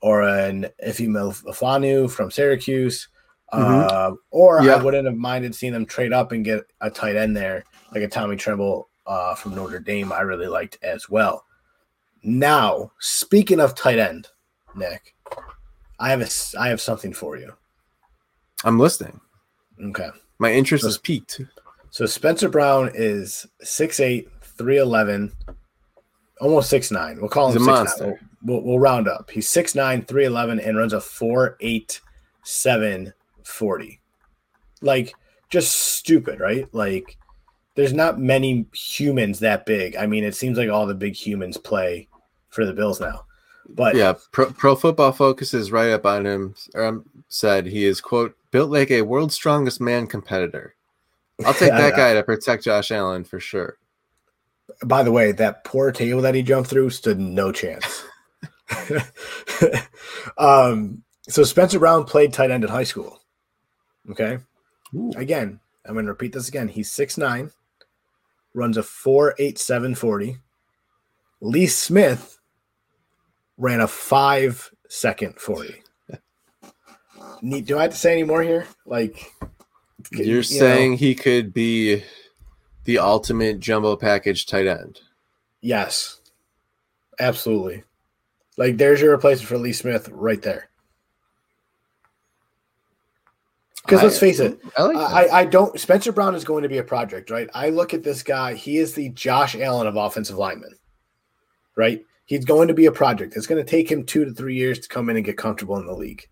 [0.01, 3.09] or an Ifeatu Melifonwu from Syracuse.
[3.53, 3.91] Mhm.
[3.91, 4.75] Uh, or Yeah.
[4.77, 8.03] I wouldn't have minded seeing them trade up and get a tight end there, like
[8.05, 10.13] a Tommy Tremble uh, from Notre Dame.
[10.13, 11.45] I really liked as well.
[12.23, 14.29] Now, speaking of tight end,
[14.77, 15.15] Nick,
[15.99, 16.29] I have a
[16.61, 17.53] I have something for you.
[18.65, 19.21] I'm listening.
[19.83, 20.11] Okay.
[20.39, 21.41] My interest is peaked.
[21.91, 25.33] So Spencer Brown is 6'8, 311,
[26.41, 27.21] almost 6'9.
[27.21, 27.75] We'll call him He's a 6'9.
[27.75, 28.21] monster.
[28.45, 29.31] We'll, we'll, round up.
[29.31, 32.01] He's 6'9, 311, and runs a 4'8,
[33.45, 34.01] 40.
[34.81, 35.15] Like,
[35.51, 36.73] just stupid, right?
[36.73, 37.17] Like,
[37.75, 39.97] there's not many humans that big.
[39.97, 42.09] I mean, it seems like all the big humans play
[42.49, 43.25] for the Bills now.
[43.69, 46.55] But Yeah, Pro, Pro Football Focus is right up on him.
[46.75, 50.75] Um, said he is quote built like a world's strongest man competitor.
[51.45, 53.79] I'll take that guy to protect Josh Allen for sure.
[54.85, 58.05] by the way, that poor table that he jumped through stood no chance.
[60.39, 63.21] um, so Spencer Brown played tight end in high school.
[64.11, 64.39] Okay.
[64.95, 65.13] Ooh.
[65.17, 66.69] Again, I'm going to repeat this again.
[66.69, 67.51] He's 6'9,
[68.55, 70.39] runs a 4'8, 40.
[71.41, 72.39] Lee Smith
[73.57, 75.83] ran a five second 40.
[77.43, 78.67] Need, do I have to say any more here?
[78.87, 79.33] Like,
[80.13, 82.03] you You're know, saying he could be
[82.85, 85.01] the ultimate jumbo package tight end.
[85.61, 86.21] Yes,
[87.19, 87.85] absolutely.
[88.57, 90.69] Like, there's your replacement for Lee Smith right there.
[93.85, 94.97] Because let's face it, I like.
[94.97, 95.81] I, I don't.
[95.81, 97.49] Spencer Brown is going to be a project, right?
[97.55, 98.53] I look at this guy.
[98.53, 100.75] He is the Josh Allen of offensive linemen,
[101.75, 102.05] right?
[102.27, 103.35] He's going to be a project.
[103.35, 105.79] It's going to take him two to three years to come in and get comfortable
[105.79, 106.29] in the league.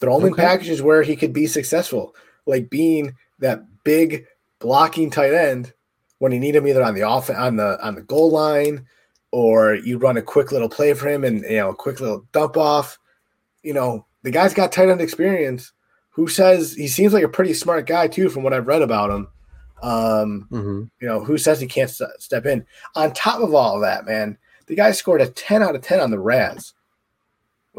[0.00, 2.14] Throw him in packages where he could be successful,
[2.46, 4.26] like being that big
[4.58, 5.72] blocking tight end
[6.18, 8.86] when you need him either on the off on the on the goal line,
[9.30, 12.26] or you run a quick little play for him and you know a quick little
[12.32, 12.98] dump off.
[13.62, 15.72] You know the guy's got tight end experience
[16.10, 19.10] who says he seems like a pretty smart guy too, from what I've read about
[19.10, 19.28] him.
[19.82, 20.90] Um, Mhm.
[21.00, 22.66] you know, who says he can't st- step in?
[22.96, 24.36] On top of all of that, man,
[24.66, 26.74] the guy scored a 10 out of 10 on the RAS,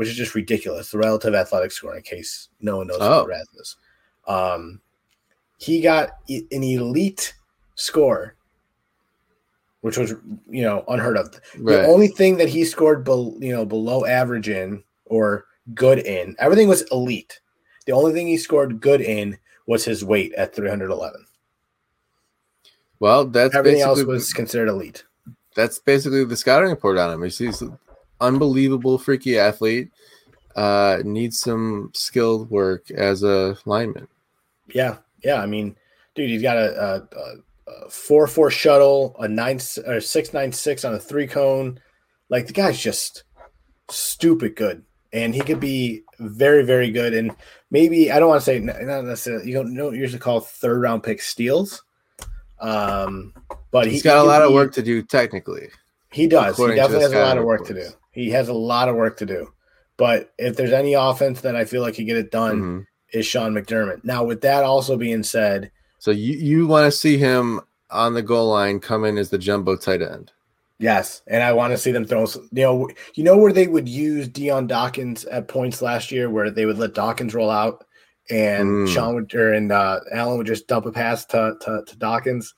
[0.01, 0.89] which is just ridiculous.
[0.89, 3.19] The relative athletic score, in case no one knows Oh.
[3.19, 3.75] what RAS is.
[4.25, 4.81] Um,
[5.59, 7.35] he got e- an elite
[7.75, 8.35] score,
[9.81, 10.15] which was
[10.49, 11.39] you know unheard of.
[11.53, 16.35] The only thing that he scored, bel you know, below average in or good in,
[16.39, 17.39] everything was elite.
[17.85, 19.37] The only thing he scored good in
[19.67, 21.27] was his weight at 311.
[22.99, 25.03] well, that's Everything else basically was considered elite.
[25.55, 27.21] that's basically the scouting report on him.
[27.23, 27.61] He's, he's
[28.21, 29.91] unbelievable freaky athlete.
[30.55, 34.07] Uh, needs some skilled work as a lineman.
[34.73, 35.41] Yeah, yeah.
[35.41, 35.77] I mean,
[36.13, 40.83] dude, he's got a, a, a, four four shuttle, a nine or six nine six
[40.83, 41.79] on a three cone.
[42.29, 43.23] Like the guy's just
[43.89, 47.13] stupid good, and he could be very very good.
[47.13, 47.31] And
[47.69, 49.47] maybe I don't want to say not necessarily.
[49.47, 51.81] You don't know usually call third round pick steals.
[52.59, 53.33] Um,
[53.71, 55.69] but He's he, got a lot of work to do technically.
[56.11, 56.57] He does.
[56.57, 57.89] He definitely has a lot of work to do.
[58.11, 59.53] He has a lot of work to do.
[59.97, 62.85] But if there's any offense that I feel like he get it done, Mhm.
[63.13, 64.03] is Sean McDermott.
[64.03, 68.21] Now, with that also being said, So you, you want to see him on the
[68.23, 70.31] goal line come in as the jumbo tight end.
[70.79, 72.25] yes, and I want to see them throw.
[72.51, 76.49] You know, you know where they would use Dion Dawkins at points last year, where
[76.49, 77.85] they would let Dawkins roll out,
[78.31, 78.93] and Mm.
[78.93, 82.55] Sean would or and uh, Allen would just dump a pass to to, to Dawkins.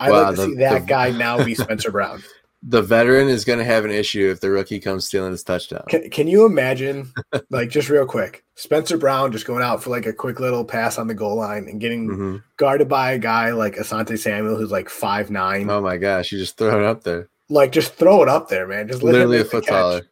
[0.00, 2.22] I'd Wow, like to the- see that the- guy now be Spencer Brown.
[2.62, 5.84] The veteran is going to have an issue if the rookie comes stealing his touchdown.
[5.88, 7.12] Can, can you imagine,
[7.50, 10.98] like, just real quick, Spencer Brown just going out for like a quick little pass
[10.98, 12.42] on the goal line and getting Mhm.
[12.56, 15.70] guarded by a guy like Asante Samuel, who's like five nine.
[15.70, 17.28] Oh my gosh, you just throw it up there.
[17.48, 18.88] Like, just throw it up there, man.
[18.88, 20.02] Just Literally a foot taller.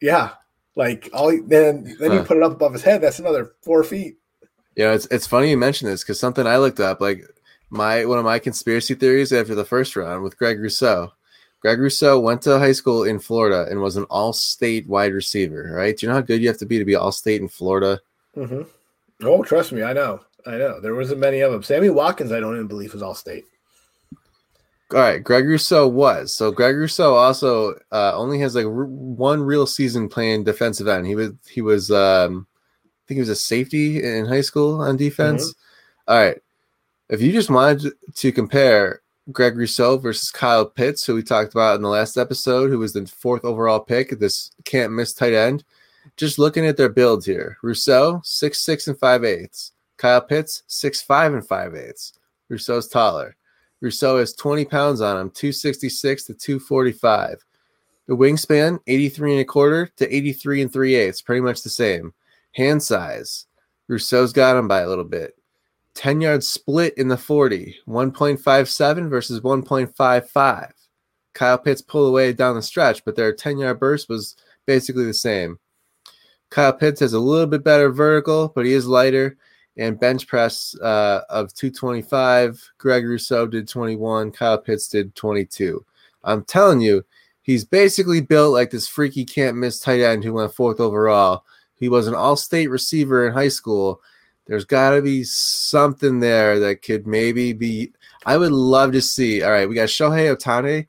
[0.00, 0.30] Yeah,
[0.76, 3.02] like all he- then then you put it up above his head.
[3.02, 4.16] That's another four feet.
[4.74, 7.22] You know, it's it's funny you mention this because something I looked up, like
[7.68, 11.12] my one of my conspiracy theories after the first round with Greg Rousseau.
[11.60, 15.72] Greg Rousseau went to high school in Florida and was an all-state wide receiver.
[15.74, 15.96] Right?
[15.96, 18.00] Do you know how good you have to be to be all-state in Florida?
[18.36, 18.62] Mm-hmm.
[19.22, 20.80] Oh, trust me, I know, I know.
[20.80, 21.62] There wasn't many of them.
[21.62, 23.44] Sammy Watkins, I don't even believe was all state.
[24.92, 26.50] All right, Greg Rousseau was so.
[26.50, 31.06] Greg Rousseau also uh, only has like r- one real season playing defensive end.
[31.06, 32.46] He was he was um,
[32.84, 35.54] I think he was a safety in high school on defense.
[36.08, 36.38] All right,
[37.08, 41.76] if you just wanted to compare Greg Rousseau versus Kyle Pitts, who we talked about
[41.76, 45.64] in the last episode, who was the fourth overall pick, this can't miss tight end.
[46.16, 51.02] Just looking at their builds here, Rousseau six six and five eighths, Kyle Pitts six
[51.02, 52.12] five and five eighths.
[52.48, 53.36] Rousseau's taller.
[53.80, 57.44] Rousseau has 20 pounds on him, 266 to 245.
[58.06, 62.12] The wingspan, 83 and a quarter to 83 and 3 eighths, pretty much the same.
[62.52, 63.46] Hand size,
[63.88, 65.39] Rousseau's got him by a little bit.
[65.94, 70.72] 10 yard split in the 40, 1.57 versus 1.55.
[71.34, 75.14] Kyle Pitts pulled away down the stretch, but their 10 yard burst was basically the
[75.14, 75.58] same.
[76.50, 79.36] Kyle Pitts has a little bit better vertical, but he is lighter.
[79.76, 82.72] And bench press uh, of 225.
[82.76, 84.32] Greg Rousseau did 21.
[84.32, 85.84] Kyle Pitts did 22.
[86.24, 87.04] I'm telling you,
[87.42, 91.44] he's basically built like this freaky can't miss tight end who went fourth overall.
[91.76, 94.02] He was an all state receiver in high school.
[94.50, 97.92] There's got to be something there that could maybe be.
[98.26, 99.44] I would love to see.
[99.44, 100.88] All right, we got Shohei Ohtani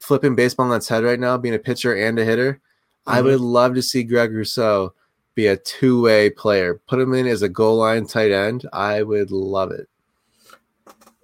[0.00, 2.54] flipping baseball on its head right now, being a pitcher and a hitter.
[2.54, 3.10] Mm-hmm.
[3.16, 4.92] I would love to see Greg Rousseau
[5.36, 6.80] be a two way player.
[6.88, 8.68] Put him in as a goal line tight end.
[8.72, 9.88] I would love it.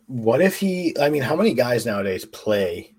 [0.06, 0.96] What if he?
[1.00, 2.94] I mean, how many guys nowadays play?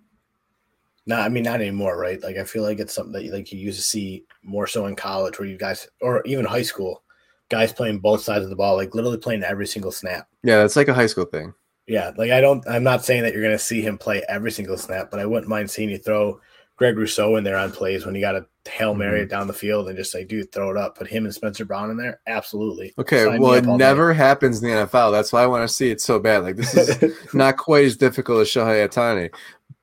[1.06, 2.21] Not, I mean, not anymore, right?
[2.21, 4.88] Like, I feel like it's something that you, like you used to see more so
[4.88, 7.04] in college, where you guys, or even high school,
[7.49, 10.27] guys playing both sides of the ball, like literally playing every single snap.
[10.43, 11.53] Yeah, that's like a high school thing.
[11.88, 12.67] Yeah, like I don't.
[12.67, 15.25] I'm not saying that you're going to see him play every single snap, but I
[15.25, 16.39] wouldn't mind seeing you throw
[16.77, 19.29] Greg Rousseau in there on plays when you got a hail mary mm-hmm.
[19.29, 20.97] down the field and just say, dude, throw it up.
[20.97, 22.19] Put him and Spencer Brown in there.
[22.27, 22.93] Absolutely.
[22.97, 23.23] Okay.
[23.23, 24.17] Sign well, it never night.
[24.17, 25.12] happens in the NFL.
[25.12, 26.43] That's why I want to see it so bad.
[26.43, 29.34] Like this is not quite as difficult as Shohei Ohtani,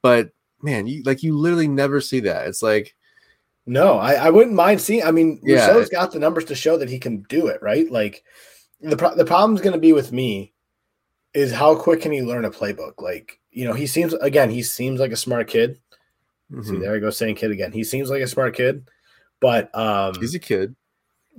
[0.03, 2.47] but man, you like you literally never see that.
[2.47, 2.95] It's like.
[3.67, 5.05] No, I, I wouldn't mind seeing.
[5.05, 7.91] I mean, yeah, Rousseau's got the numbers to show that he can do it, right?
[7.91, 8.25] Like,
[8.81, 10.53] the pro- the problem's going to be with me
[11.35, 13.01] is how quick can he learn a playbook?
[13.01, 15.79] Like, you know, he seems again, he seems like a smart kid.
[16.51, 16.63] Mm-hmm.
[16.71, 17.73] See, there I go saying kid again.
[17.73, 18.89] He seems like a smart kid,
[19.41, 20.75] but um he's a kid.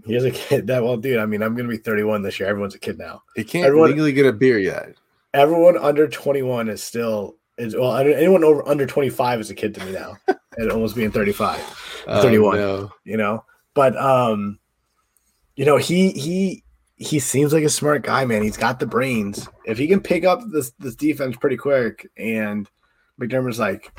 [0.06, 0.68] He is a kid.
[0.68, 1.20] That well, dude.
[1.20, 2.50] I mean, I'm gonna be 31 this year.
[2.50, 3.22] Everyone's a kid now.
[3.36, 4.96] He can't everyone, legally get a beer yet.
[5.34, 7.96] Everyone under 21 is still is well.
[7.96, 10.16] Anyone over under 25 is a kid to me now.
[10.58, 11.60] and almost being 35,
[12.06, 12.58] 31.
[12.58, 12.92] no.
[13.04, 14.60] You know, but um,
[15.56, 16.64] you know, he he
[16.96, 18.44] he seems like a smart guy, man.
[18.44, 19.48] He's got the brains.
[19.66, 22.70] If he can pick up this this defense pretty quick, and
[23.20, 23.92] McDermott's like,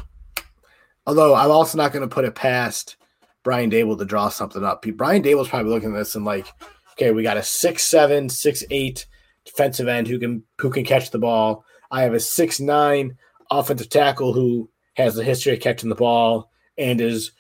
[1.06, 2.96] although I'm also not going to put it past
[3.42, 4.84] Brian Daboll to draw something up.
[4.96, 6.46] Brian Daboll's probably looking at this and like,
[6.92, 9.06] okay, we got a six seven, six eight
[9.44, 11.64] defensive end who can who can catch the ball.
[11.90, 13.16] I have a six nine
[13.50, 17.32] offensive tackle who has a history of catching the ball and is,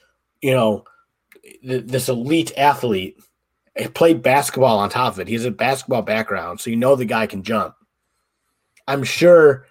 [0.42, 0.84] you know,
[1.62, 3.18] th- this elite athlete
[3.76, 5.28] he played basketball on top of it.
[5.28, 7.74] He has a basketball background, so you know the guy can jump.
[8.86, 9.66] I'm sure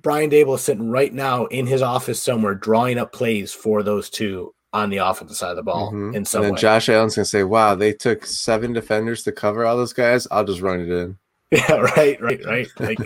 [0.00, 4.10] Brian Daboll is sitting right now in his office somewhere drawing up plays for those
[4.10, 6.14] two on the offensive side of the ball mm-hmm.
[6.14, 6.60] in some and then way.
[6.60, 10.28] Josh Allen's gonna say, Wow, they took seven defenders to cover all those guys.
[10.30, 11.18] I'll just run it in.
[11.52, 12.66] Yeah, right, right, right.
[12.80, 12.98] Like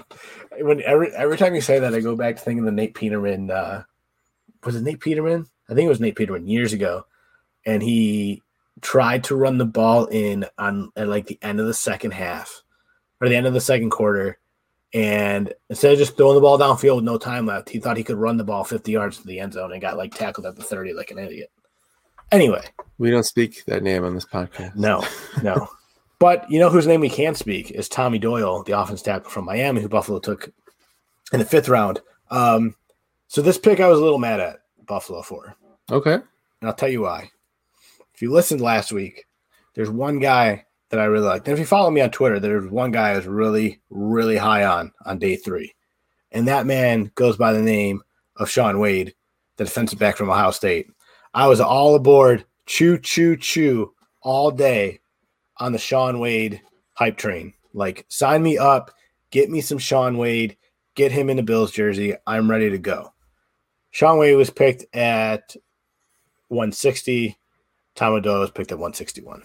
[0.63, 3.51] when every every time you say that, I go back to thinking the Nate Peterman
[3.51, 3.85] uh
[4.65, 5.47] was it Nate Peterman?
[5.69, 7.07] I think it was Nate Peterman years ago.
[7.65, 8.43] And he
[8.81, 12.63] tried to run the ball in on at like the end of the second half
[13.21, 14.39] or the end of the second quarter.
[14.93, 18.03] And instead of just throwing the ball downfield with no time left, he thought he
[18.03, 20.57] could run the ball 50 yards to the end zone and got like tackled at
[20.57, 21.51] the 30 like an idiot.
[22.33, 22.65] Anyway,
[22.99, 24.75] we don't speak that name on this podcast.
[24.77, 25.05] No,
[25.43, 25.69] no.
[26.21, 29.47] but you know whose name we can't speak is Tommy Doyle, the offense tackle from
[29.47, 30.53] Miami, who Buffalo took
[31.33, 32.01] in the fifth round.
[32.31, 32.77] Um,
[33.27, 35.57] so this pick I was a little mad at Buffalo for.
[35.91, 36.15] Okay.
[36.15, 37.31] And I'll tell you why
[38.15, 39.25] if you listened last week,
[39.75, 41.49] there's one guy that I really liked.
[41.49, 44.65] And if you follow me on Twitter, there's one guy I was really, really high
[44.65, 45.75] on on day three.
[46.33, 48.03] And that man goes by the name
[48.37, 49.15] of Shaun Wade,
[49.57, 50.91] the defensive back from Ohio State.
[51.33, 55.01] I was all aboard, choo, choo, choo, all day
[55.61, 56.61] on the Shaun Wade
[56.95, 57.55] hype train.
[57.73, 58.91] Like, sign me up,
[59.31, 60.57] get me some Shaun Wade,
[60.95, 62.15] get him in the Bills jersey.
[62.27, 63.13] I'm ready to go.
[63.91, 65.55] Shaun Wade was picked at
[66.49, 67.37] 160.
[67.95, 69.43] Tom Doyle was picked at 161.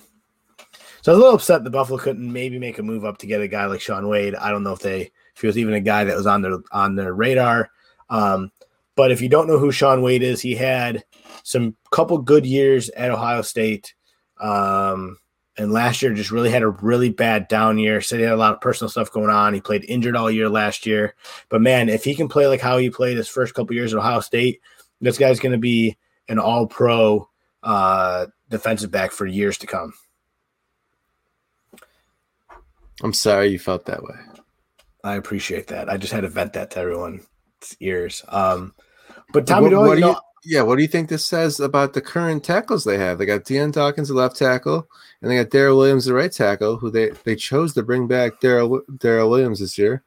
[1.02, 3.28] So I was a little upset the Buffalo couldn't maybe make a move up to
[3.28, 4.34] get a guy like Shaun Wade.
[4.34, 6.58] I don't know if they if he was even a guy that was on their
[6.72, 7.70] on their radar.
[8.10, 8.52] Um,
[8.96, 11.04] but if you don't know who Shaun Wade is, he had
[11.44, 13.94] some couple good years at Ohio State.
[14.40, 15.18] Um,
[15.58, 18.02] and last year just really had a really bad down year.
[18.02, 19.54] Said he had a lot of personal stuff going on.
[19.54, 21.16] He played injured all year last year.
[21.50, 24.00] But man, if he can play like how he played his first couple years at
[24.00, 24.62] Ohio State,
[25.02, 27.30] this guy's going to be an all pro
[27.64, 29.94] uh, defensive back for years to come.
[33.04, 34.16] I'm sorry you felt that way.
[35.04, 35.90] I appreciate that.
[35.90, 37.28] I just had to vent that to everyone's
[37.80, 38.24] ears.
[38.28, 38.74] Um,
[39.34, 41.94] but Tommy what, Doyle, what you know, yeah, what do you think this says about
[41.94, 43.18] the current tackles they have?
[43.18, 44.88] They got Dion Dawkins, the left tackle,
[45.22, 48.40] and they got Daryl Williams, the right tackle, who they they chose to bring back
[48.40, 50.04] Daryl Daryl Williams this year.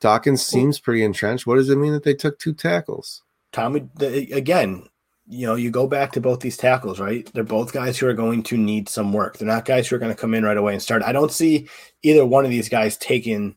[0.00, 1.46] Dawkins seems pretty entrenched.
[1.46, 3.22] What does it mean that they took two tackles?
[3.52, 4.88] Tommy, again,
[5.28, 7.30] you know, you go back to both these tackles, right?
[7.32, 9.38] They're both guys who are going to need some work.
[9.38, 11.02] They're not guys who are going to come in right away and start.
[11.02, 11.68] I don't see
[12.02, 13.56] either one of these guys taking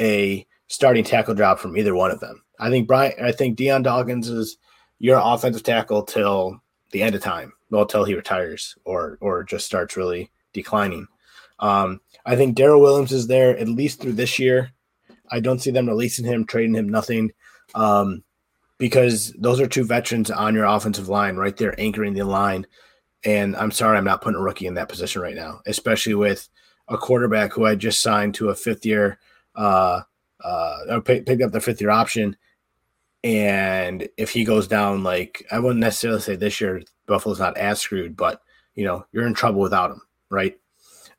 [0.00, 2.42] a starting tackle job from either one of them.
[2.58, 4.58] I think Brian, I think Dion Dawkins is
[4.98, 6.60] your offensive tackle till
[6.92, 11.06] the end of time, well, till he retires or or just starts really declining.
[11.58, 14.72] Um, I think Daryl Williams is there at least through this year.
[15.30, 17.32] I don't see them releasing him, trading him, nothing.
[17.74, 18.22] Um,
[18.78, 22.66] because those are two veterans on your offensive line right there anchoring the line.
[23.24, 26.48] And I'm sorry, I'm not putting a rookie in that position right now, especially with
[26.88, 29.18] a quarterback who I just signed to a fifth year,
[29.56, 30.02] uh,
[30.44, 32.36] uh, picked up the fifth year option.
[33.26, 37.80] And if he goes down, like I wouldn't necessarily say this year, Buffalo's not as
[37.80, 38.40] screwed, but
[38.76, 40.00] you know, you're in trouble without him,
[40.30, 40.56] right?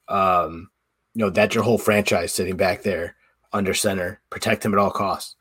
[0.07, 0.69] Um,
[1.13, 3.17] you know, that's your whole franchise sitting back there
[3.51, 4.21] under center.
[4.29, 5.35] Protect him at all costs.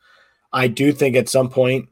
[0.51, 1.87] I do think at some point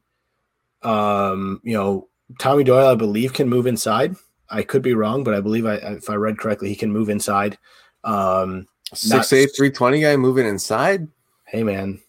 [0.84, 2.10] um, you know,
[2.40, 4.16] Tommy Doyle, I believe, can move inside.
[4.50, 7.10] I could be wrong, but I believe I, if I read correctly, he can move
[7.10, 7.58] inside.
[8.04, 11.08] Um, six eight three twenty guy moving inside.
[11.46, 12.00] Hey man,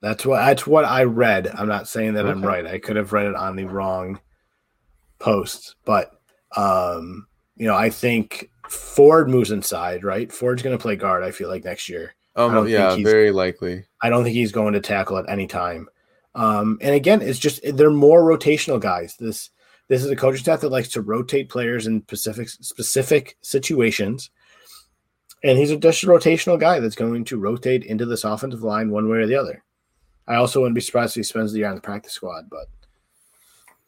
[0.00, 1.48] that's what that's what I read.
[1.48, 2.32] I'm not saying that okay.
[2.32, 2.66] I'm right.
[2.66, 4.20] I could have read it on the wrong
[5.18, 6.12] post, but
[6.56, 7.26] um,
[7.56, 10.04] you know, I think Ford moves inside.
[10.04, 11.22] Right, Ford's going to play guard.
[11.22, 12.14] I feel like next year.
[12.36, 13.84] Oh yeah, very likely.
[14.02, 15.88] I don't think he's going to tackle at any time.
[16.34, 19.16] Um, and again, it's just they're more rotational guys.
[19.16, 19.50] This
[19.88, 24.30] this is a coaching staff that likes to rotate players in specific specific situations.
[25.42, 28.90] And he's a just a rotational guy that's going to rotate into this offensive line
[28.90, 29.64] one way or the other.
[30.26, 32.66] I also wouldn't be surprised if he spends the year on the practice squad, but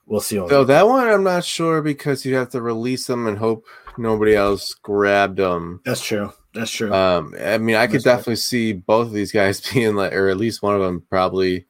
[0.07, 0.37] we'll see.
[0.37, 3.65] So that one, I'm not sure because you have to release them and hope
[3.97, 5.81] nobody else grabbed them.
[5.85, 6.33] That's true.
[6.55, 6.93] That's true.
[6.93, 10.37] Um, I mean, I could definitely see both of these guys being like, or at
[10.37, 11.67] least one of them probably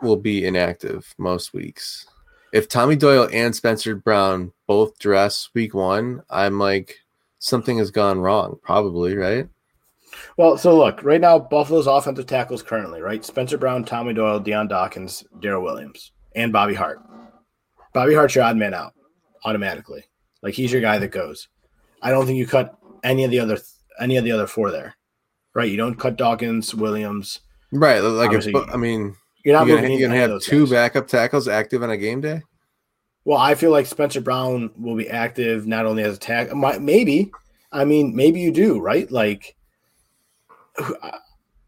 [0.00, 2.06] will be inactive most weeks.
[2.52, 6.96] If Tommy Doyle and Spencer Brown both dress week one, I'm like,
[7.40, 9.48] something has gone wrong, probably, right?
[10.36, 13.24] Well, so look, right now, Buffalo's offensive tackles currently, right?
[13.24, 17.00] Spencer Brown, Tommy Doyle, Dion Dawkins, Daryl Williams, and Bobby Hart.
[17.92, 18.94] Bobby Hart's your odd man out
[19.44, 20.04] automatically.
[20.42, 21.48] Like he's your guy that goes.
[22.02, 23.58] I don't think you cut any of the other
[24.00, 24.96] any of the other four there,
[25.54, 25.70] right?
[25.70, 27.40] You don't cut Dawkins, Williams,
[27.72, 27.98] right?
[28.00, 30.70] Like if, I mean, you're not you're gonna, you're gonna have two guys.
[30.70, 32.42] backup tackles active on a game day.
[33.24, 37.30] Well, I feel like Spencer Brown will be active not only as a tack, maybe.
[37.70, 39.10] I mean, maybe you do, right?
[39.10, 39.54] Like,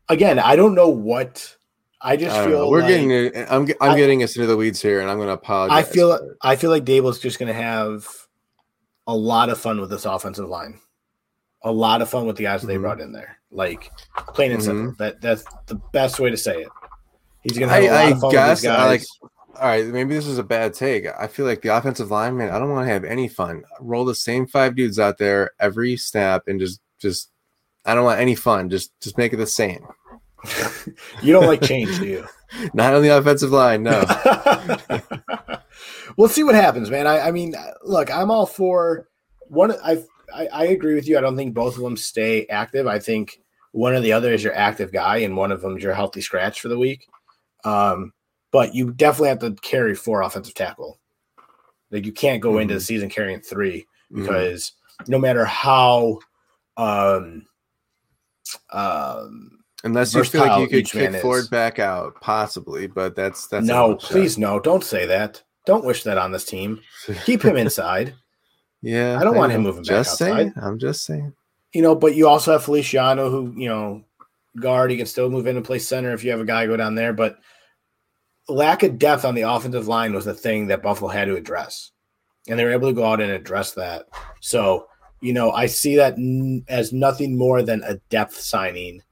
[0.09, 1.57] again, I don't know what.
[2.03, 3.37] I just I feel we're like, getting.
[3.51, 5.87] I'm I'm I, getting us into the weeds here, and I'm going to apologize.
[5.87, 8.07] I feel I feel like Daboll's just going to have
[9.07, 10.81] a lot of fun with this offensive line,
[11.63, 12.69] a lot of fun with the guys mm-hmm.
[12.69, 13.39] they brought in there.
[13.51, 13.91] Like
[14.29, 14.71] plain and mm-hmm.
[14.71, 14.95] simple.
[14.99, 16.69] That that's the best way to say it.
[17.43, 19.03] He's gonna have I, a lot I of fun guess, with like,
[19.57, 21.07] all right, maybe this is a bad take.
[21.07, 22.51] I feel like the offensive lineman.
[22.51, 23.65] I don't want to have any fun.
[23.81, 27.31] Roll the same five dudes out there every snap and just just
[27.85, 28.71] I don't want any fun.
[28.71, 29.87] Just just make it the same.
[31.23, 32.27] you don't like change, do you?
[32.75, 34.05] Not on the offensive line, no.
[36.17, 37.07] we'll see what happens, man.
[37.07, 37.55] I, I mean,
[37.85, 39.09] look, I'm all for
[39.49, 39.73] one.
[39.85, 40.03] I,
[40.35, 41.17] I I agree with you.
[41.17, 42.87] I don't think both of them stay active.
[42.87, 43.41] I think
[43.73, 46.21] one or the other is your active guy, and one of them is your healthy
[46.21, 47.07] scratch for the week.
[47.65, 48.13] Um,
[48.51, 50.99] but you definitely have to carry four offensive tackle.
[51.91, 52.61] Like you can't go mm-hmm.
[52.61, 54.23] into the season carrying three mm-hmm.
[54.23, 55.13] because mm-hmm.
[55.13, 56.19] no matter how
[56.77, 57.45] um
[58.73, 63.67] um unless you feel like you could kick Ford back out, possibly, but that's that's
[63.67, 65.43] no, please no, don't say that.
[65.67, 66.81] Don't wish that on this team.
[67.25, 68.15] Keep him inside.
[68.83, 70.37] Yeah, I don't I want him moving just back outside.
[70.37, 71.35] Saying, I'm just saying.
[71.75, 74.05] You know, but you also have Feliciano, who you know,
[74.59, 74.91] guard.
[74.91, 76.95] He can still move in and play center if you have a guy go down
[76.95, 77.13] there.
[77.13, 77.37] But
[78.49, 81.91] lack of depth on the offensive line was the thing that Buffalo had to address,
[82.49, 84.07] and they were able to go out and address that.
[84.41, 84.87] So
[85.21, 89.03] you know, I see that n- as nothing more than a depth signing,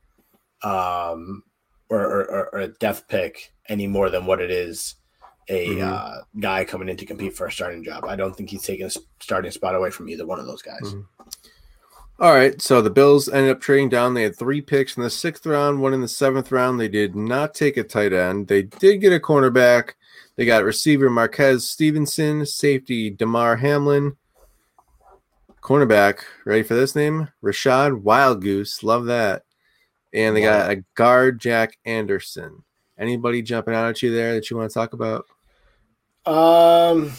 [0.62, 1.42] um,
[1.88, 4.96] or, or, or, a depth pick any more than what it is
[5.48, 5.92] a mm-hmm.
[5.92, 8.04] uh, guy coming in to compete for a starting job.
[8.04, 8.90] I don't think he's taking a
[9.20, 10.80] starting spot away from either one of those guys.
[10.82, 11.00] Mm-hmm.
[12.20, 14.12] All right, so the Bills ended up trading down.
[14.12, 16.80] They had three picks in the sixth round, one in the seventh round.
[16.80, 18.48] They did not take a tight end.
[18.48, 19.92] They did get a cornerback.
[20.34, 24.16] They got receiver Marquez Stevenson, safety Damar Hamlin,
[25.62, 26.20] cornerback.
[26.44, 27.28] Ready for this name?
[27.42, 28.82] Rachad Wildgoose.
[28.82, 29.42] Love that.
[30.12, 32.64] And they got a guard, Jack Anderson.
[32.98, 35.26] Anybody jumping out at you there that you want to talk about?
[36.26, 37.12] Um,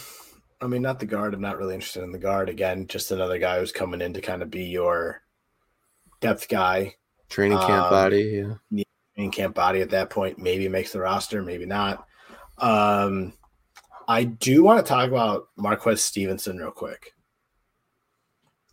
[0.60, 1.32] I mean, not the guard.
[1.32, 2.48] I'm not really interested in the guard.
[2.48, 5.22] Again, just another guy who's coming in to kind of be your
[6.20, 6.96] depth guy.
[7.28, 8.84] Training camp um, body, yeah.
[9.14, 12.06] Training camp body at that point maybe makes the roster, maybe not.
[12.58, 13.32] Um,
[14.06, 17.14] I do want to talk about Marquez Stevenson real quick.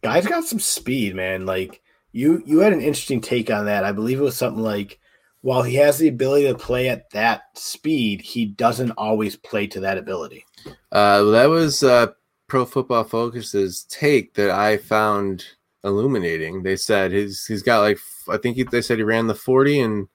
[0.07, 1.45] Guy's got some speed, man.
[1.45, 1.81] Like
[2.11, 3.83] you, you had an interesting take on that.
[3.83, 4.99] I believe it was something like,
[5.41, 9.79] while he has the ability to play at that speed, he doesn't always play to
[9.81, 10.45] that ability.
[10.91, 12.07] Uh, that was uh,
[12.47, 15.45] Pro Football Focus's take that I found
[15.83, 16.63] illuminating.
[16.63, 19.79] They said he's he's got like I think he, they said he ran the forty
[19.79, 20.07] and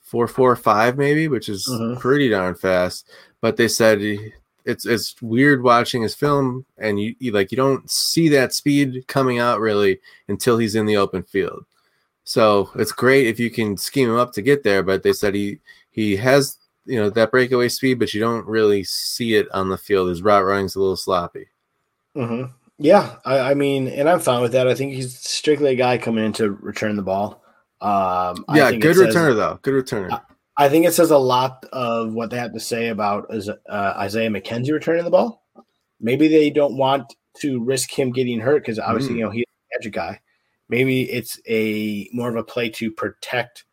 [0.00, 1.98] four four five maybe, which is Mhm.
[2.00, 3.08] pretty darn fast.
[3.40, 4.32] But they said he,
[4.66, 9.04] it's it's weird watching his film and you, you like you don't see that speed
[9.08, 11.64] coming out really until he's in the open field.
[12.24, 14.82] So it's great if you can scheme him up to get there.
[14.82, 15.60] But they said he
[15.90, 19.78] he has you know that breakaway speed, but you don't really see it on the
[19.78, 20.08] field.
[20.08, 21.46] His route running's a little sloppy.
[22.16, 22.50] Mm-hmm.
[22.78, 24.68] Yeah, I, I mean, and I'm fine with that.
[24.68, 27.42] I think he's strictly a guy coming in to return the ball.
[27.80, 29.58] Um, I Yeah, good says- returner though.
[29.62, 30.20] Good returner.
[30.58, 34.30] I think it says a lot of what they have to say about uh, Isaiah
[34.30, 35.44] McKenzie returning the ball.
[36.00, 39.18] Maybe they don't want to risk him getting hurt because obviously, Mm.
[39.18, 40.20] you know, he's a gadget guy.
[40.68, 43.64] Maybe it's a more of a play to protect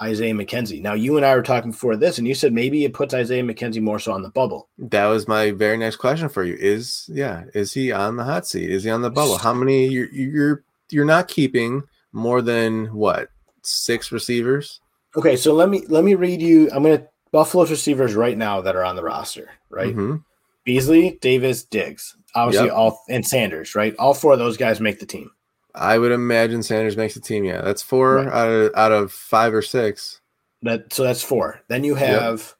[0.00, 0.80] Isaiah McKenzie.
[0.80, 3.42] Now, you and I were talking before this, and you said maybe it puts Isaiah
[3.42, 4.68] McKenzie more so on the bubble.
[4.78, 6.54] That was my very next question for you.
[6.54, 8.70] Is yeah, is he on the hot seat?
[8.70, 9.38] Is he on the bubble?
[9.38, 13.30] How many you're you're you're not keeping more than what
[13.62, 14.80] six receivers?
[15.18, 16.70] Okay, so let me let me read you.
[16.72, 19.94] I'm gonna Buffalo's receivers right now that are on the roster, right?
[19.94, 20.22] Mhm.
[20.64, 22.76] Beasley, Davis, Diggs, obviously Yep.
[22.76, 23.94] all and Sanders, right?
[23.98, 25.30] All four of those guys make the team.
[25.74, 27.44] I would imagine Sanders makes the team.
[27.44, 28.28] Yeah, that's four Right.
[28.28, 30.20] out of out of five or six.
[30.62, 31.60] That so that's four.
[31.68, 32.54] Then you have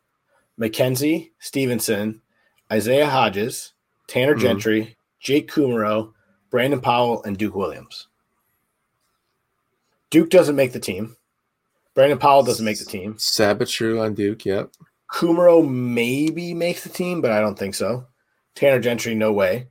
[0.61, 2.21] McKenzie, Stevenson,
[2.73, 3.73] Isaiah Hodges,
[4.09, 4.41] Tanner Mhm.
[4.41, 6.13] Gentry, Jake Kumerow,
[6.51, 8.09] Brandon Powell, and Duke Williams.
[10.11, 11.17] Duke doesn't make the team.
[11.99, 13.15] Brandon Powell doesn't make the team.
[13.15, 14.45] Sabatru on Duke.
[14.45, 14.71] Yep.
[15.13, 18.07] Kumerow maybe makes the team, but I don't think so.
[18.55, 19.67] Tanner Gentry, no way.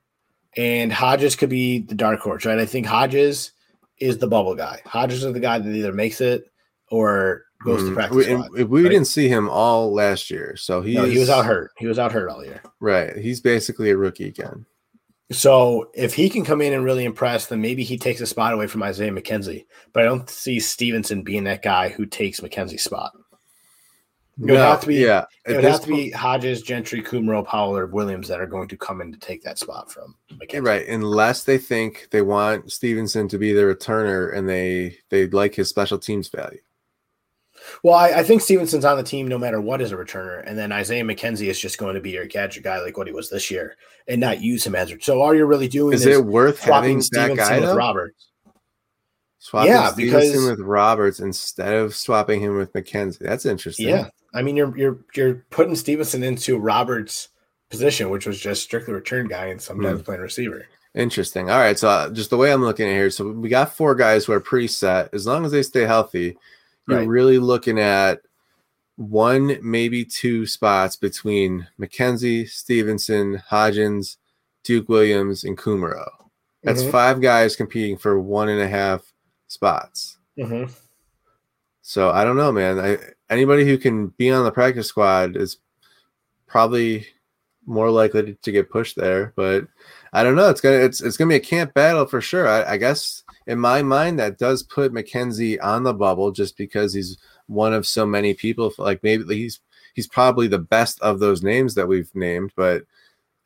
[0.58, 2.60] And Hodges could be the dark horse, right?
[2.60, 3.54] I think Hodges
[4.02, 4.82] is the bubble guy.
[4.84, 6.52] Hodges is the guy that either makes it
[6.92, 7.94] or goes to Mhm.
[7.94, 8.28] practice.
[8.52, 8.90] We, we right?
[8.90, 11.72] didn't see him all last year, so he no, he was out hurt.
[11.78, 12.62] He was out hurt all year.
[12.82, 14.66] Right, he's basically a rookie again.
[15.30, 18.54] So if he can come in and really impress, then maybe he takes a spot
[18.54, 19.66] away from Isaiah McKenzie.
[19.92, 23.12] But I don't see Stevenson being that guy who takes McKenzie's spot.
[24.40, 25.26] It would have to be- yeah.
[25.46, 28.78] It would have to be Hodges, Gentry, Kumerow, Powell, or Williams that are going to
[28.78, 30.64] come in to take that spot from McKenzie.
[30.64, 35.56] Right, unless they think they want Stevenson to be the returner and they they like
[35.56, 36.60] his special teams value.
[37.84, 40.58] Well, I, I think Stevenson's on the team no matter what as a returner, and
[40.58, 43.30] then Isaiah McKenzie is just going to be your gadget guy like what he was
[43.30, 43.76] this year,
[44.08, 44.92] and not use him as.
[44.92, 47.60] A, so all you're really doing Is is, it worth having swapping that Stevenson guy
[47.60, 47.76] with though?
[47.76, 48.28] Roberts.
[49.40, 53.20] Swapping Yeah, Stevenson because- with Roberts instead of swapping him with McKenzie.
[53.20, 53.88] That's interesting.
[53.90, 57.30] Yeah, I mean you're you're you're putting Stevenson into Roberts'
[57.70, 60.66] position, which was just strictly return guy and sometimes playing receiver.
[60.96, 61.50] Interesting.
[61.52, 61.78] All right.
[61.78, 64.34] So uh, just the way I'm looking at here, so we got four guys who
[64.34, 65.14] are pretty set.
[65.14, 66.36] As long as they stay healthy,
[66.88, 67.08] you're Right.
[67.08, 68.22] really looking at
[68.96, 74.18] one, maybe two spots between McKenzie, Stevenson, Hodgins,
[74.64, 76.10] Duke Williams, and Kumerow.
[76.64, 76.92] That's Mhm.
[76.92, 79.14] five guys competing for one and a half
[79.48, 80.18] spots.
[80.38, 80.72] Mhm.
[81.82, 82.80] So I don't know, man.
[82.80, 82.98] I,
[83.30, 85.58] anybody who can be on the practice squad is
[86.48, 87.08] probably
[87.66, 89.34] more likely to get pushed there.
[89.36, 89.68] But
[90.14, 90.50] I don't know.
[90.50, 92.48] It's gonna it's it's gonna be a camp battle for sure.
[92.48, 96.94] I, I guess in my mind that does put McKenzie on the bubble just because
[96.94, 97.18] he's
[97.48, 98.72] one of so many people.
[98.78, 99.60] Like maybe he's
[99.94, 102.84] he's probably the best of those names that we've named, but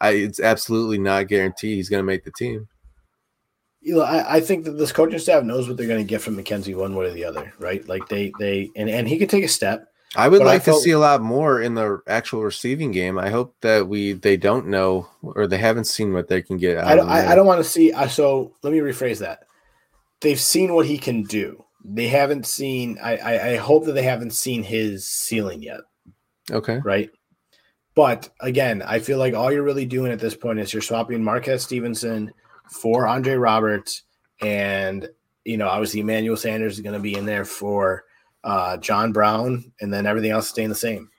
[0.02, 2.68] I, it's absolutely not guaranteed he's gonna make the team.
[3.84, 6.22] You know, I, I think that this coaching staff knows what they're going to get
[6.22, 7.88] from McKenzie one way or the other, right?
[7.88, 9.88] Like they they and and he could take a step.
[10.16, 12.92] I would But I like felt- to see a lot more in the actual receiving
[12.92, 13.18] game.
[13.18, 16.78] I hope that we they don't know or they haven't seen what they can get.
[16.78, 17.92] Out I don't, of I, I don't want to see.
[17.92, 19.48] I so let me rephrase that.
[20.22, 21.64] They've seen what he can do.
[21.84, 23.00] They haven't seen.
[23.02, 25.82] I, I, I hope that they haven't seen his ceiling yet.
[26.52, 26.80] Okay.
[26.84, 27.10] right?
[27.96, 31.24] But again, I feel like all you're really doing at this point is you're swapping
[31.24, 32.32] Marquez Stevenson
[32.70, 34.04] for Andre Roberts,
[34.42, 35.10] and
[35.44, 38.06] you know obviously Emmanuel Sanders is going to be in there for
[38.44, 41.10] uh, John Brown, and then everything else staying the same.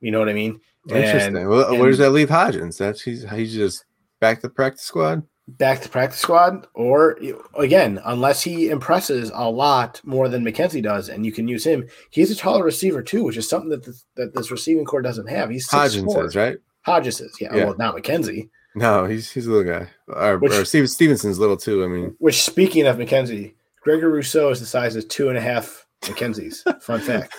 [0.00, 0.60] You know what I mean?
[0.88, 1.36] Interesting.
[1.36, 2.78] And- well, where does that leave Hodgins?
[2.78, 3.84] That's he's he's just
[4.20, 5.22] back to practice squad.
[5.48, 7.18] Back to practice squad, or
[7.56, 11.86] again, unless he impresses a lot more than McKenzie does, and you can use him.
[12.10, 15.28] He's a taller receiver too, which is something that this, that this receiving core doesn't
[15.28, 15.50] have.
[15.50, 16.58] He's Hodgins is right.
[16.82, 17.64] Hodges is, yeah, Yeah.
[17.66, 18.48] Well, not McKenzie.
[18.74, 19.88] No, he's he's a little guy.
[20.08, 21.82] Or, Which- or Steven, Stevenson's little too.
[21.84, 25.40] I mean, Which, speaking of McKenzie, Gregor Rousseau is the size of two and a
[25.40, 26.62] half McKenzie's.
[26.82, 27.34] Fun fact.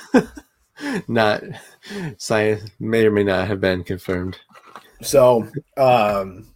[1.07, 1.43] not
[2.17, 4.37] science may or may not have been confirmed.
[5.01, 5.47] So,
[5.77, 6.47] um,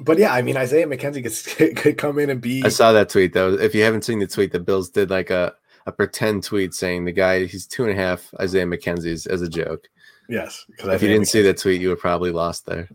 [0.00, 2.62] but yeah, I mean Isaiah McKenzie could, could come in and be.
[2.64, 3.54] I saw that tweet though.
[3.54, 5.54] If you haven't seen the tweet, the Bills did like a,
[5.86, 9.48] a pretend tweet saying the guy he's two and a half Isaiah McKenzie's as a
[9.48, 9.88] joke.
[10.28, 11.28] Yes, if you didn't McKenzie.
[11.28, 12.88] see that tweet, you were probably lost there.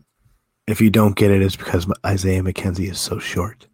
[0.66, 3.66] If you don't get it, it's because Isaiah McKenzie is so short.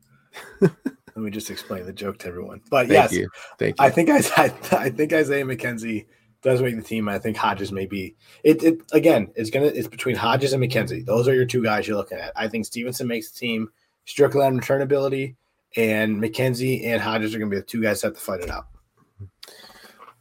[0.61, 0.72] Let
[1.16, 2.62] me just explain the joke to everyone.
[2.70, 3.28] But Thank yes, you.
[3.59, 3.85] Thank you.
[3.85, 4.16] I think I,
[4.76, 6.07] I think Isaiah McKenzie
[6.43, 7.09] does make the team.
[7.09, 11.05] I think Hodges may be it, it again, it's gonna it's between Hodges and McKenzie.
[11.05, 12.32] Those are your two guys you're looking at.
[12.36, 13.68] I think Stevenson makes the team
[14.07, 15.36] strictly on return ability,
[15.76, 18.51] and McKenzie and Hodges are gonna be the two guys that have to fight it
[18.51, 18.66] out.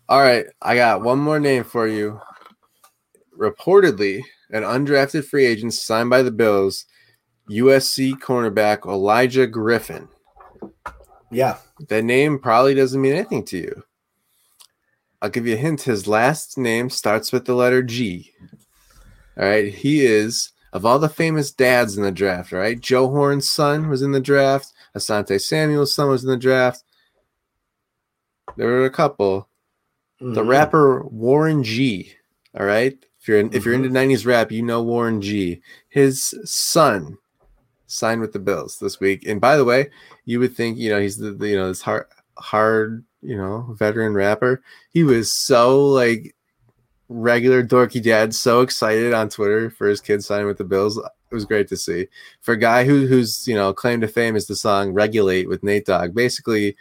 [0.10, 0.48] All right.
[0.60, 2.20] I got one more name for you.
[3.38, 6.86] Reportedly, an undrafted free agent signed by the Bills,
[7.48, 10.08] USC cornerback Elijah Griffin.
[11.32, 11.58] Yeah.
[11.90, 13.84] That name probably doesn't mean anything to you.
[15.22, 15.82] I'll give you a hint.
[15.82, 18.34] His last name starts with the letter G.
[19.38, 19.74] All right.
[19.74, 22.80] He is, of all the famous dads in the draft, all right?
[22.80, 24.72] Joe Horn's son was in the draft.
[24.96, 26.84] Asante Samuel's son was in the draft.
[28.58, 29.50] There were a couple.
[30.22, 30.34] Mm-hmm.
[30.34, 32.14] The rapper Warren G.
[32.58, 32.98] All right.
[33.20, 33.58] If you're in, mm-hmm.
[33.58, 34.30] if you're into 90s mm-hmm.
[34.30, 35.62] rap, you know Warren G.
[35.90, 37.18] His son
[37.88, 39.26] signed with the Bills this week.
[39.28, 39.90] And by the way,
[40.26, 42.06] you would think, you know, he's the, the you know, this hard
[42.40, 44.62] hard you know, veteran rapper.
[44.90, 46.36] He was so like
[47.08, 50.98] regular dorky dad, so excited on Twitter for his kid signing with the Bills.
[50.98, 52.08] It was great to see.
[52.42, 55.64] For a guy who who's you know claim to fame is the song "Regulate" with
[55.64, 56.76] Nate Dogg, basically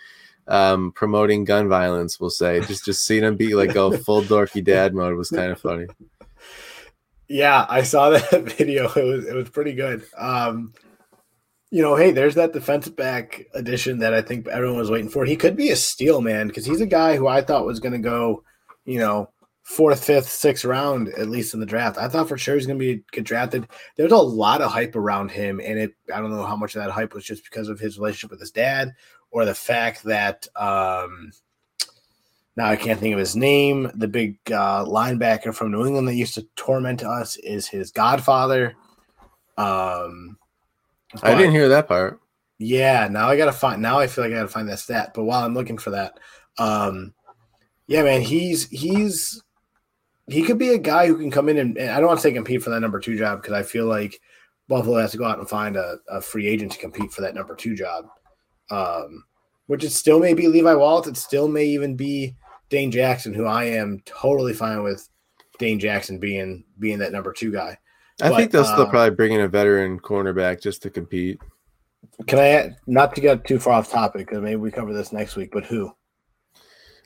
[0.47, 2.21] um, promoting gun violence.
[2.21, 5.51] We'll say just just seeing him be like go full dorky dad mode was kind
[5.51, 5.87] of funny.
[7.29, 8.91] Yeah, I saw that video.
[8.93, 10.05] It was it was pretty good.
[10.17, 10.73] Um,
[11.71, 15.25] you know, hey, there's that defensive back addition that I think everyone was waiting for.
[15.25, 17.93] He could be a steal, man, because he's a guy who I thought was going
[17.93, 18.43] to go,
[18.85, 19.31] you know,
[19.69, 21.99] fourth, fifth, sixth round at least in the draft.
[21.99, 23.69] I thought for sure he's going to be get drafted.
[23.97, 26.83] There's a lot of hype around him, and it I don't know how much of
[26.83, 28.95] that hype was just because of his relationship with his dad
[29.31, 31.33] or the fact that um,
[32.57, 33.91] now I can't think of his name.
[33.95, 38.75] The big uh, linebacker from New England that used to torment us is his godfather.
[39.59, 40.38] Um,
[41.13, 42.21] but, I didn't hear that part.
[42.59, 43.81] Yeah, now I gotta find.
[43.81, 45.13] Now I feel like I gotta find that stat.
[45.15, 46.19] But while I'm looking for that,
[46.59, 47.15] um,
[47.87, 49.43] yeah, man, he's he's
[50.27, 52.23] he could be a guy who can come in and, and I don't want to
[52.23, 54.21] say compete for that number two job because I feel like
[54.69, 57.35] Buffalo has to go out and find a, a free agent to compete for that
[57.35, 58.07] number two job.
[58.71, 59.25] Um,
[59.67, 61.07] which it still may be Levi Wallace.
[61.07, 62.35] It still may even be
[62.69, 65.09] Dane Jackson, who I am totally fine with
[65.59, 67.79] Dane Jackson being being that number two guy.
[68.21, 71.41] I but, think they'll still uh, probably bring in a veteran cornerback just to compete.
[72.27, 75.13] Can I add, not to get too far off topic because maybe we cover this
[75.13, 75.93] next week, but who?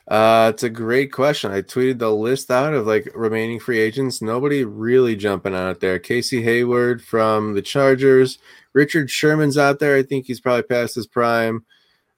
[0.08, 1.52] Uh, it's a great question.
[1.52, 4.20] I tweeted the list out of like remaining free agents.
[4.20, 5.98] Nobody really jumping on it there.
[5.98, 8.38] Casey Hayward from the Chargers.
[8.72, 9.96] Richard Sherman's out there.
[9.96, 11.64] I think he's probably past his prime.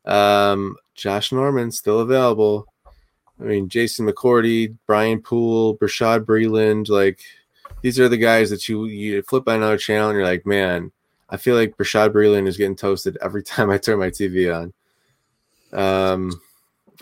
[0.07, 2.67] Um, Josh Norman still available.
[3.41, 7.21] I mean, Jason McCourty, Brian Poole, Bashaud Breeland, like
[7.85, 10.91] these are the guys that you you flip on another channel and you're like, man,
[11.29, 14.73] I feel like Bashaud Breeland is getting toasted every time I turn my TV on.
[15.79, 16.33] Um,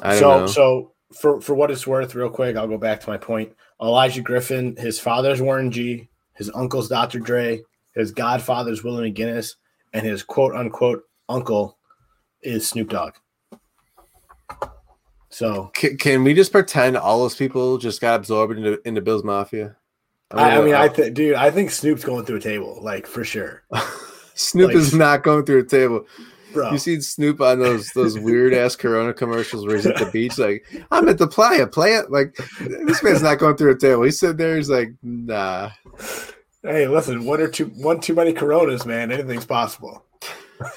[0.00, 0.46] I don't so, know.
[0.48, 3.52] So for for what it's worth, real quick, I'll go back to my point.
[3.80, 7.20] Elijah Griffin, his father's Warren G, his uncle's Dr.
[7.20, 7.62] Dre,
[7.94, 9.54] his godfather's Willie McGinest,
[9.92, 11.78] and his quote unquote uncle
[12.42, 13.14] is Snoop Dogg.
[15.28, 19.22] So can, can we just pretend all those people just got absorbed into into Bill's
[19.22, 19.76] Mafia?
[20.32, 23.24] I, I mean, I think, dude, I think Snoop's going through a table, like for
[23.24, 23.62] sure.
[24.34, 26.06] Snoop like, is not going through a table.
[26.52, 26.72] Bro.
[26.72, 30.38] You seen Snoop on those those weird ass Corona commercials where he's at the beach,
[30.38, 32.10] like I'm at the playa, play it.
[32.10, 34.02] Like this man's not going through a table.
[34.02, 35.70] He's sitting there, he's like, nah.
[36.62, 39.10] Hey, listen, one or two, one too many Coronas, man.
[39.10, 40.04] Anything's possible.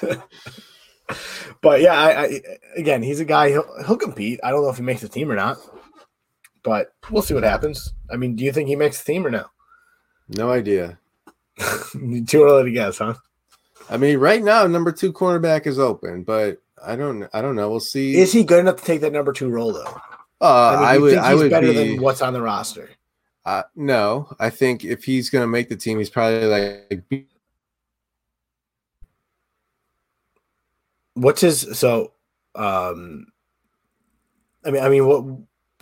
[1.60, 2.40] but yeah, I, I,
[2.76, 3.50] again, he's a guy.
[3.50, 4.40] He'll he'll compete.
[4.42, 5.58] I don't know if he makes the team or not
[6.66, 7.94] but we'll see what happens.
[8.10, 9.46] I mean, do you think he makes the team or no?
[10.28, 10.98] No idea.
[11.92, 13.14] Too early to guess, huh?
[13.88, 17.70] I mean, right now, number two cornerback is open, but I don't, I don't know.
[17.70, 18.16] We'll see.
[18.16, 20.00] Is he good enough to take that number two role though?
[20.40, 22.90] Uh, I, mean, I would, I would better be, than what's on the roster.
[23.44, 27.28] Uh, no, I think if he's going to make the team, he's probably like.
[31.14, 32.12] What's his so?
[32.56, 33.28] um
[34.64, 35.24] I mean, I mean, what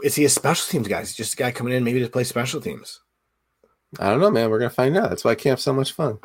[0.02, 1.00] is he a special teams guy?
[1.00, 3.00] Is he just a guy coming in maybe to play special teams?
[3.98, 4.50] I don't know, man.
[4.50, 5.10] We're gonna find out.
[5.10, 6.18] That's why camp's so much fun.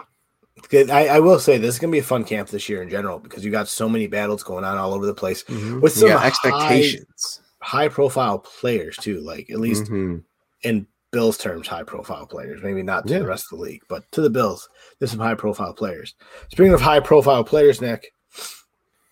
[0.74, 3.20] I, I, will say this is gonna be a fun camp this year in general
[3.20, 5.80] because you got so many battles going on all over the place mm-hmm.
[5.80, 9.22] with some expectations, high, high, profile players too.
[9.22, 10.18] Like at least mm-hmm.
[10.64, 12.62] in Bills terms, high profile players.
[12.62, 13.20] Maybe not to Yeah.
[13.20, 14.68] the rest of the league, but to the Bills,
[14.98, 16.16] there's some high profile players.
[16.50, 18.14] Speaking of high profile players, Nick,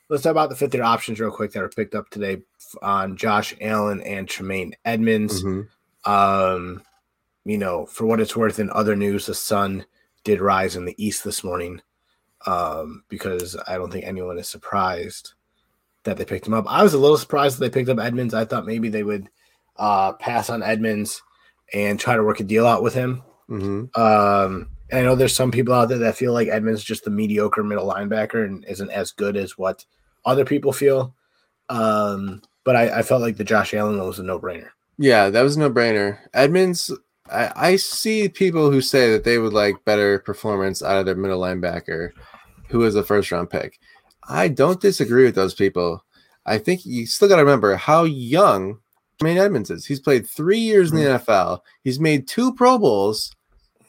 [0.09, 2.41] let's talk about the fifth year options real quick that are picked up today
[2.81, 5.43] on Josh Allen and Tremaine Edmunds.
[5.43, 5.67] Mhm.
[6.05, 6.81] Um,
[7.45, 9.85] you know, for what it's worth, in other news, the sun
[10.23, 11.81] did rise in the east this morning.
[12.45, 15.33] Um, because I don't think anyone is surprised
[16.03, 16.65] that they picked him up.
[16.67, 18.33] I was a little surprised that they picked up Edmunds.
[18.33, 19.29] I thought maybe they would
[19.77, 21.21] uh pass on Edmunds
[21.73, 23.21] and try to work a deal out with him.
[23.49, 23.95] Mhm.
[23.97, 27.03] Um, and I know there's some people out there that feel like Edmunds is just
[27.03, 29.85] the mediocre middle linebacker and isn't as good as what
[30.25, 31.13] other people feel.
[31.69, 34.71] Um, but I, I felt like the Josh Allen one was a no brainer.
[34.97, 36.19] Yeah, that was a no brainer.
[36.33, 36.91] Edmunds,
[37.31, 41.15] I, I see people who say that they would like better performance out of their
[41.15, 42.09] middle linebacker,
[42.67, 43.79] who is a first round pick.
[44.27, 46.03] I don't disagree with those people.
[46.45, 48.79] I think you still got to remember how young
[49.17, 49.85] Tremaine Edmunds is.
[49.85, 51.61] He's played three years in the NFL.
[51.85, 53.33] He's made two Pro Bowls.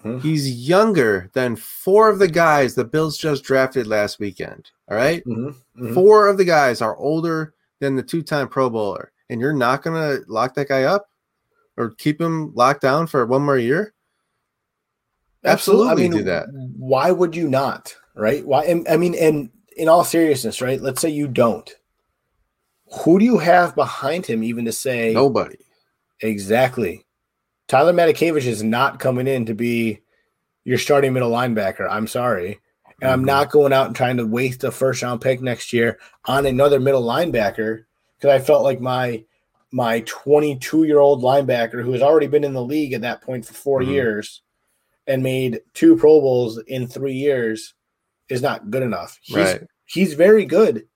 [0.05, 0.23] Mhm.
[0.23, 4.71] He's younger than four of the guys the Bills just drafted last weekend.
[4.89, 5.25] All right?
[5.27, 5.57] Mhm.
[5.95, 10.19] Four of the guys are older than the two-time Pro Bowler, and you're not gonna
[10.27, 11.09] lock that guy up
[11.77, 13.95] or keep him locked down for one more year.
[15.45, 16.49] Absolutely do that.
[16.77, 17.95] Why would you not?
[18.15, 18.45] Right?
[18.45, 18.83] Why?
[18.91, 20.81] I mean, and in all seriousness, right?
[20.81, 21.73] Let's say you don't.
[23.05, 25.59] Who do you have behind him even to say Nobody.
[26.21, 27.07] exactly?
[27.69, 30.01] Tyler Matakevich is not coming in to be
[30.65, 31.87] your starting middle linebacker.
[31.89, 32.61] I'm sorry.
[33.01, 33.27] And I'm Mhm.
[33.27, 36.81] not going out and trying to waste a first round pick next year on another
[36.81, 37.85] middle linebacker
[38.17, 39.25] because I felt like my
[39.71, 43.45] my 22 year old linebacker who has already been in the league at that point
[43.45, 43.89] for 4 Mhm.
[43.89, 44.43] years
[45.07, 47.75] and made two Pro Bowls in three years
[48.31, 49.19] is not good enough.
[49.21, 49.67] He's Right.
[49.85, 50.87] he's very good.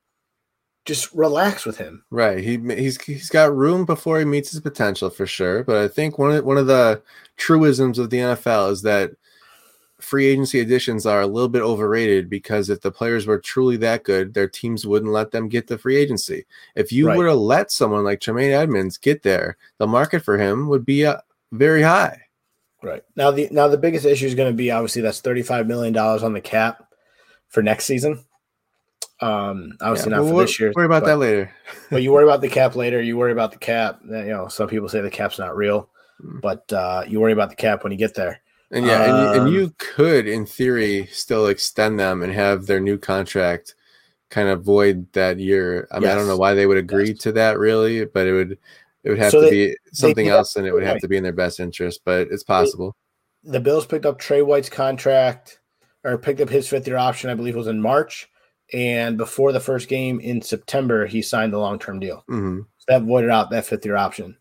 [0.85, 2.03] Just relax with him.
[2.09, 2.39] Right.
[2.43, 5.63] He he's he's got room before he meets his potential for sure.
[5.63, 7.01] But I think one of one of the
[7.37, 9.11] truisms of the NFL is that
[10.03, 14.03] free agency additions are a little bit overrated because if the players were truly that
[14.03, 16.45] good, their teams wouldn't let them get the free agency.
[16.75, 17.17] If you Right.
[17.17, 21.05] were to let someone like Tremaine Edmunds get there, the market for him would be
[21.05, 21.17] uh,
[21.51, 22.21] very high.
[22.83, 23.03] Right.
[23.15, 26.21] Now the now the biggest issue is going to be obviously that's 35 million dollars
[26.21, 26.83] on the cap
[27.47, 28.25] for next season.
[29.21, 30.73] Um obviously Yeah, not for this year.
[30.75, 31.51] Worry about but, that later.
[31.89, 33.99] but you worry about the cap later, you worry about the cap.
[34.05, 35.89] You know, some people say the cap's not real,
[36.23, 36.41] Mm.
[36.41, 38.41] but uh you worry about the cap when you get there.
[38.71, 42.65] And yeah, and, you, and Um, you could, in theory, still extend them and have
[42.65, 43.75] their new contract
[44.29, 45.87] kind of void that year.
[45.91, 47.19] I mean, I don't know why they would agree Yes.
[47.19, 48.57] to that, really, but it would
[49.03, 51.17] it would have So to they- be something else, and it would have to be
[51.17, 52.01] in their best interest.
[52.05, 52.95] But it's possible.
[53.43, 55.59] The Bills picked up Trey White's contract
[56.05, 58.29] or picked up his fifth year option, I believe it was in March.
[58.71, 62.23] And before the first game in September, he signed a long term deal.
[62.27, 64.37] hmm So that voided out that fifth year option.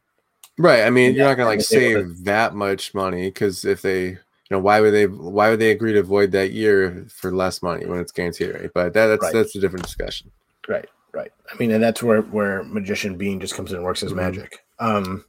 [0.62, 0.84] Right.
[0.84, 3.82] I mean, you're not gonna like and they would've- save that much money because if
[3.82, 4.18] they, you
[4.50, 5.06] know, why would they?
[5.06, 8.54] Why would they agree to void that year for less money when it's guaranteed?
[8.54, 8.70] Right.
[8.72, 9.32] But that, that's Right.
[9.32, 10.30] that's a different discussion.
[10.68, 11.32] Right, right.
[11.52, 14.16] I mean, and that's where where magician Beane just comes in and works his Mhm.
[14.16, 14.60] magic.
[14.78, 15.24] Um,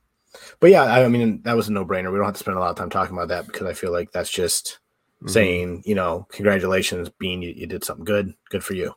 [0.59, 2.11] but yeah, I, I mean, that was a no brainer.
[2.11, 3.91] We don't have to spend a lot of time talking about that because I feel
[3.91, 4.77] like that's just
[5.23, 5.29] Mhm.
[5.31, 8.33] saying, you know, congratulations, Beane, you, you did something good.
[8.51, 8.93] Good for you.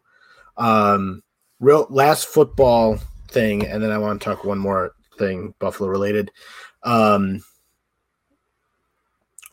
[0.59, 1.23] Um,
[1.61, 2.99] real last football
[3.31, 6.31] thing, and then I want to talk one more thing, Buffalo related.
[6.83, 7.43] Um,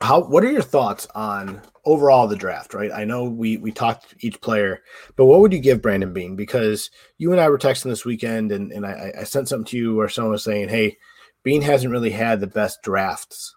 [0.01, 2.73] how what are your thoughts on overall the draft?
[2.73, 4.81] Right, I know we we talked each player,
[5.15, 6.35] but what would you give Brandon Beane?
[6.35, 9.77] Because you and I were texting this weekend, and and I, I sent something to
[9.77, 10.97] you where someone was saying, "Hey,
[11.43, 13.55] Beane hasn't really had the best drafts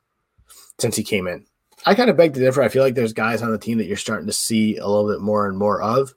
[0.79, 1.47] since he came in."
[1.85, 2.63] I kind of beg to differ.
[2.63, 5.11] I feel like there's guys on the team that you're starting to see a little
[5.11, 6.15] bit more and more of.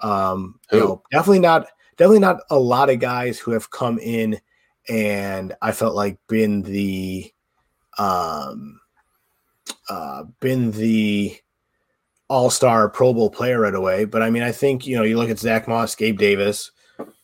[0.00, 1.66] Um, you know, definitely not,
[1.96, 4.40] definitely not a lot of guys who have come in
[4.88, 7.32] and I felt like been the,
[7.98, 8.80] um,
[9.88, 11.36] uh, been the
[12.28, 14.04] all star Pro Bowl player right away.
[14.04, 16.70] But I mean, I think you know, you look at Zach Moss, Gabe Davis,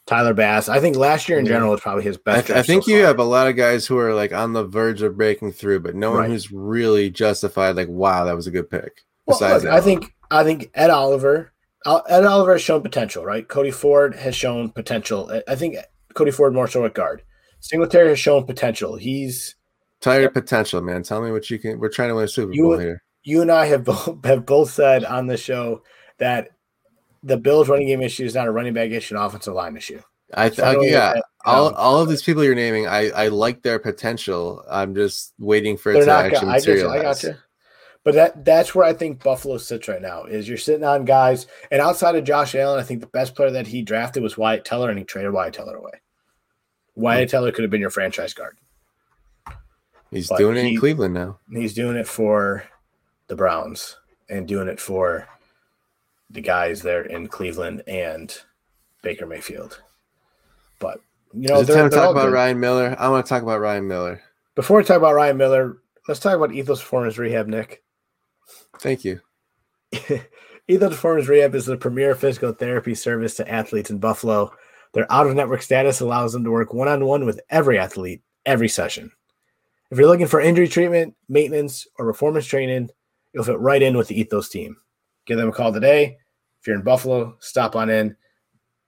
[0.07, 0.69] Tyler Bass.
[0.69, 2.47] I think last year in general was probably his I, best.
[2.47, 3.07] th- I draft so think you far.
[3.07, 5.95] have a lot of guys who are like on the verge of breaking through, but
[5.95, 6.31] no one Right.
[6.31, 7.77] who's really justified.
[7.77, 9.03] Like, wow, that was a good pick.
[9.27, 11.53] Well, Besides, look, I think I think Ed Oliver,
[11.87, 13.47] Ed Oliver has shown potential, right?
[13.49, 15.31] Cody Ford has shown potential.
[15.33, 15.77] I- I think
[16.15, 17.23] Cody Ford more so at guard.
[17.61, 18.97] Singletary has shown potential.
[18.97, 19.55] He's
[20.01, 21.03] Tired your potential, man.
[21.03, 21.79] Tell me what you can.
[21.79, 23.03] We're trying to win a Super You Bowl here.
[23.23, 25.83] you and I have both have both said on the show
[26.19, 26.49] that
[27.23, 30.01] the Bills running game issue is not a running back issue, an offensive line issue.
[30.33, 31.15] I, th- So I yeah.
[31.15, 34.65] that, All, um, all of these people you're naming, I, I like their potential.
[34.71, 36.25] I'm just waiting for it to not.
[36.27, 36.73] actually I get you.
[36.73, 37.23] I materialize.
[37.23, 37.35] got you.
[38.03, 40.25] But that that's where I think Buffalo sits right now.
[40.25, 43.51] Is you're sitting on guys, and outside of Josh Allen, I think the best player
[43.51, 46.01] that he drafted was Wyatt Teller, and he traded Wyatt Teller away.
[46.95, 47.29] Wyatt.
[47.31, 48.57] Teller could have been your franchise guard.
[50.11, 51.39] He's But doing it he- in Cleveland now.
[51.53, 52.65] He's doing it for
[53.29, 53.97] the Browns
[54.29, 55.29] and doing it for
[56.31, 58.37] the guys there in Cleveland and
[59.03, 59.81] Baker Mayfield.
[60.79, 61.01] But
[61.33, 62.33] you know, Is it they're- time to talk about good.
[62.35, 62.97] Ryan Miller?
[62.99, 64.21] I want to talk about Ryan Miller.
[64.57, 65.77] Before we talk about Ryan Miller,
[66.09, 67.83] let's talk about Ethos Performance Rehab, Nick.
[68.81, 69.21] Thank you.
[69.93, 74.53] Ethos Performance Rehab is the premier physical therapy service to athletes in Buffalo.
[74.93, 78.23] Their out of network status allows them to work one on one with every athlete
[78.47, 79.13] every session.
[79.91, 82.91] If you're looking for injury treatment, maintenance, or performance training,
[83.33, 84.77] you'll fit right in with the Ethos team.
[85.27, 86.17] Give them a call today.
[86.61, 88.17] If you're in Buffalo, stop on in.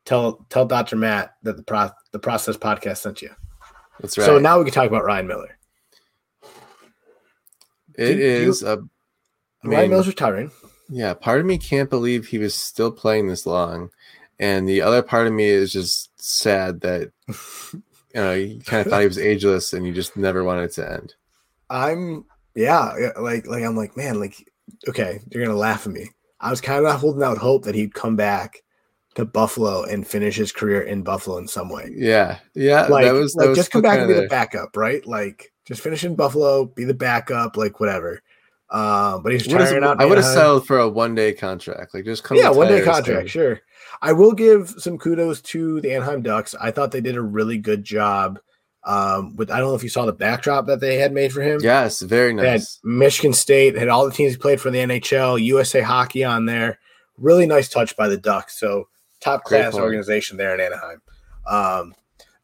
[0.04, 0.96] Tell tell Dr.
[0.96, 3.30] Matt that the pro- the process podcast sent you.
[4.00, 4.24] That's right.
[4.24, 5.58] So now we can talk about Ryan Miller.
[7.96, 8.82] it do you- is a.
[9.64, 10.50] I Ryan mean, Miller's retiring.
[10.88, 13.90] yeah, part of me can't believe he was still playing this long,
[14.42, 17.82] and the other part of me is just sad that you
[18.14, 20.92] know you kind of thought he was ageless, and you just never wanted it to
[20.92, 21.14] end.
[21.70, 22.24] I'm
[22.56, 24.50] yeah, like like I'm like, man, like
[24.88, 26.10] okay, you're gonna laugh at me.
[26.40, 28.64] I was kind of holding out hope that he'd come back
[29.14, 31.92] to Buffalo and finish his career in Buffalo in some way.
[31.94, 34.76] Yeah, yeah, Like, that was, that like was just come back and be the backup,
[34.76, 35.06] right?
[35.06, 38.22] Like just finish in Buffalo, be the backup, like whatever.
[38.70, 40.00] Um, but he's retiring out.
[40.00, 41.94] I would have settled for a one day contract.
[41.94, 42.38] Like just come.
[42.38, 43.38] Yeah, one day contract, stay.
[43.38, 43.60] sure.
[44.00, 46.54] I will give some kudos to the Anaheim Ducks.
[46.60, 48.38] I thought they did a really good job.
[48.84, 51.40] Um, with I don't know if you saw the backdrop that they had made for
[51.40, 51.60] him.
[51.62, 52.80] Yes, very nice.
[52.82, 56.80] Michigan State, had all the teams he played for the NHL, USA Hockey on there.
[57.16, 58.58] Really nice touch by the Ducks.
[58.58, 58.88] So
[59.20, 61.00] top class organization there in Anaheim.
[61.46, 61.94] Um,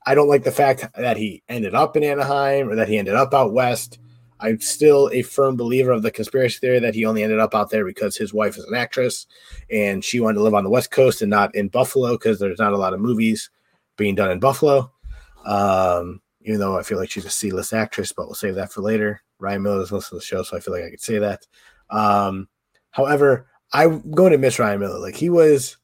[0.06, 3.14] I don't like the fact that he ended up in Anaheim or that he ended
[3.14, 3.98] up out west.
[4.40, 7.70] I'm still a firm believer of the conspiracy theory that he only ended up out
[7.70, 9.26] there because his wife is an actress
[9.70, 12.58] and she wanted to live on the West Coast and not in Buffalo because there's
[12.58, 13.50] not a lot of movies
[13.96, 14.92] being done in Buffalo.
[15.44, 18.80] Um, even though I feel like she's a C-list actress, but we'll save that for
[18.80, 19.22] later.
[19.38, 21.46] Ryan Miller doesn't listen to the show, so I feel like I could say that.
[21.90, 22.48] Um,
[22.90, 24.98] however, I'm going to miss Ryan Miller.
[24.98, 25.76] Like he was,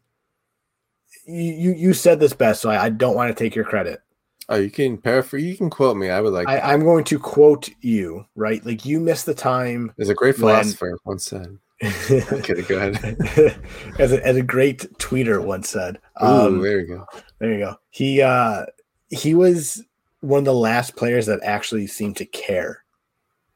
[1.26, 4.00] you you, you said this best, so I, I don't want to take your credit.
[4.48, 5.44] Oh, you can paraphrase.
[5.44, 6.10] You can quote me.
[6.10, 6.48] I would like.
[6.48, 8.64] I, I'm going to quote you, right?
[8.64, 9.92] Like you missed the time.
[9.98, 11.58] As a great when- philosopher once said.
[12.32, 13.16] Okay, go ahead.
[13.98, 15.98] as, a, as a great tweeter once said.
[16.22, 17.06] Ooh, Um, there you go.
[17.40, 17.76] There you go.
[17.90, 18.66] He uh
[19.10, 19.82] he was
[20.20, 22.84] one of the last players that actually seemed to care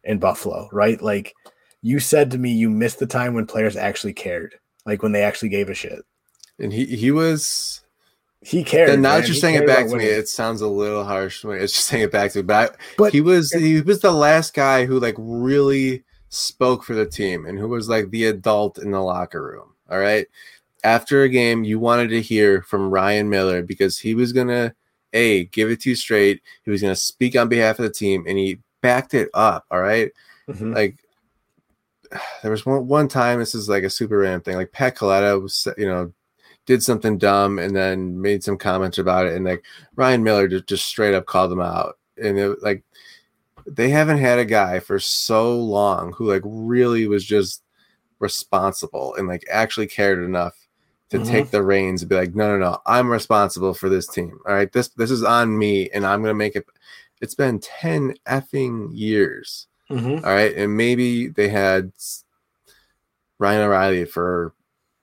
[0.05, 1.01] in Buffalo, right?
[1.01, 1.32] Like
[1.80, 5.22] you said to me, you missed the time when players actually cared, like when they
[5.22, 6.01] actually gave a shit.
[6.59, 7.82] And he he was.
[8.41, 8.89] He cared.
[8.91, 9.20] Then now man.
[9.22, 11.45] that you're He saying it back to me, it sounds a little harsh.
[11.45, 14.01] When it's just saying it back to me, but, I, But- he was he was
[14.01, 18.26] the last guy who like really spoke for the team and who was like the
[18.26, 19.74] adult in the locker room.
[19.91, 20.26] All right.
[20.84, 24.74] After a game, you wanted to hear from Ryan Miller because he was gonna
[25.12, 26.41] a give it to you straight.
[26.64, 29.64] He was gonna speak on behalf of the team, and he backed it up.
[29.70, 30.12] All right.
[30.49, 30.74] Mhm.
[30.74, 30.97] like
[32.43, 35.41] there was one one time this is like a super random thing like pat Kaleta
[35.43, 36.12] was you know
[36.68, 39.34] did something dumb and then made some comments about it.
[39.34, 39.64] And like
[39.96, 41.98] ryan miller just, just straight up called them out.
[42.22, 42.84] And it like
[43.66, 47.62] they haven't had a guy for so long who like really was just
[48.18, 50.54] responsible and like actually cared enough
[51.08, 51.26] to Mhm.
[51.26, 54.38] take the reins and be like no no no i'm responsible for this team.
[54.46, 54.70] All right?
[54.70, 56.66] This this is on me and i'm gonna make it
[57.22, 59.68] it's been 10 effing years.
[59.90, 60.16] Mhm.
[60.22, 61.92] all right, and maybe they had
[63.38, 64.52] Ryan O'Reilly for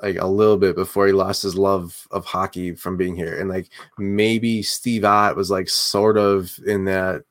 [0.01, 3.49] like a little bit before he lost his love of hockey from being here, and
[3.49, 7.23] like maybe Steve Ott was like sort of in that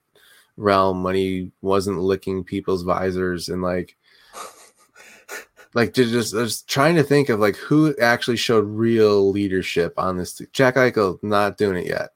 [0.56, 3.96] realm when he wasn't licking people's visors and like
[5.74, 10.16] like to just, just trying to think of like who actually showed real leadership on
[10.16, 10.40] this.
[10.52, 12.10] Jack Eichel not doing it yet.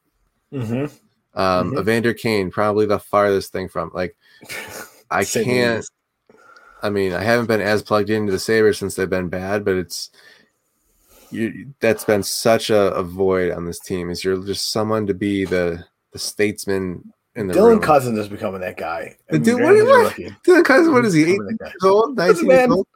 [0.53, 0.91] Mhm.
[1.35, 1.81] Um, Mhm.
[1.81, 4.17] Evander Kane probably the farthest thing from like
[5.11, 5.85] I can't.
[6.81, 9.75] I mean, I haven't been as plugged into the Sabres since they've been bad, but
[9.75, 10.11] it's
[11.31, 14.11] you, that's been such a, a void on this team.
[14.11, 17.81] Is you're just someone to be the the statesman in the Dylan room.
[17.81, 19.17] Cozens is becoming that guy.
[19.31, 20.43] I Dude, mean, what- granted, he's what?
[20.45, 21.21] Dylan Cozens, what is he?
[21.25, 21.67] He's Eight becoming that guy.
[21.71, 22.87] years old, nineteen years old.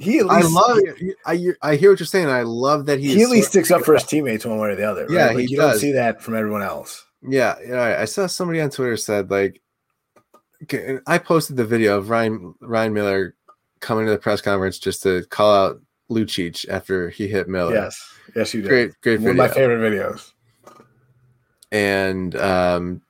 [0.00, 1.16] He at I love it.
[1.26, 2.28] I I hear what you're saying.
[2.28, 4.76] I love that he he at least sticks up for his teammates one way or
[4.76, 5.06] the other.
[5.06, 5.10] Right?
[5.10, 5.80] Yeah, like, he you don't does.
[5.80, 7.04] see that from everyone else.
[7.22, 7.96] Yeah, yeah.
[7.98, 9.60] I saw somebody on Twitter said like,
[10.62, 13.34] okay, I posted the video of Ryan Ryan Miller
[13.80, 15.80] coming to the press conference just to call out
[16.10, 17.74] Lucic after he hit Miller.
[17.74, 18.68] Yes, yes, you did.
[18.68, 19.44] great, great One video.
[19.44, 20.32] of my favorite videos.
[21.72, 23.02] and um,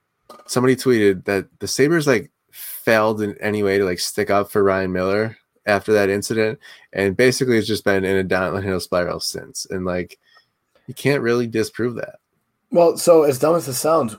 [0.47, 4.63] somebody tweeted that the Sabres like failed in any way to like stick up for
[4.63, 5.37] Ryan Miller
[5.67, 6.59] after that incident,
[6.93, 9.67] and basically it's just been in a downhill spiral since.
[9.71, 10.19] And like,
[10.87, 12.17] you can't really disprove that.
[12.71, 14.17] Well, so as dumb as it sounds,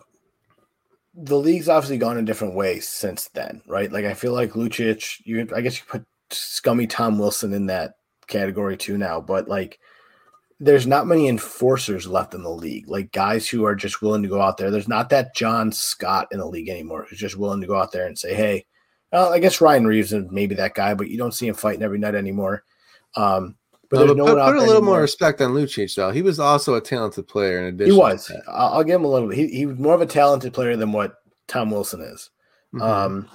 [1.16, 3.92] the league's obviously gone in different ways since then, right?
[3.92, 7.96] Like I feel like Lucic, you I guess you put scummy Tom Wilson in that
[8.30, 9.80] category two now, but like
[10.60, 14.30] there's not many enforcers left in the league, like guys who are just willing to
[14.30, 14.72] go out there.
[14.72, 17.92] There's not that John Scott in the league anymore who's just willing to go out
[17.92, 18.66] there and say, "Hey,"
[19.12, 21.84] well, I guess Ryan Reaves is maybe that guy, but you don't see him fighting
[21.84, 22.64] every night anymore.
[23.16, 23.56] Um,
[23.90, 24.82] but there's no put, put a little anymore.
[24.82, 26.12] more respect on Lucic, though.
[26.12, 27.60] He was also a talented player.
[27.60, 28.32] In addition, he was.
[28.48, 29.30] I'll, I'll, give him a little.
[29.30, 31.16] He he was more of a talented player than what
[31.48, 32.30] Tom Wilson is.
[32.74, 32.82] Mm-hmm.
[32.84, 33.30] Um,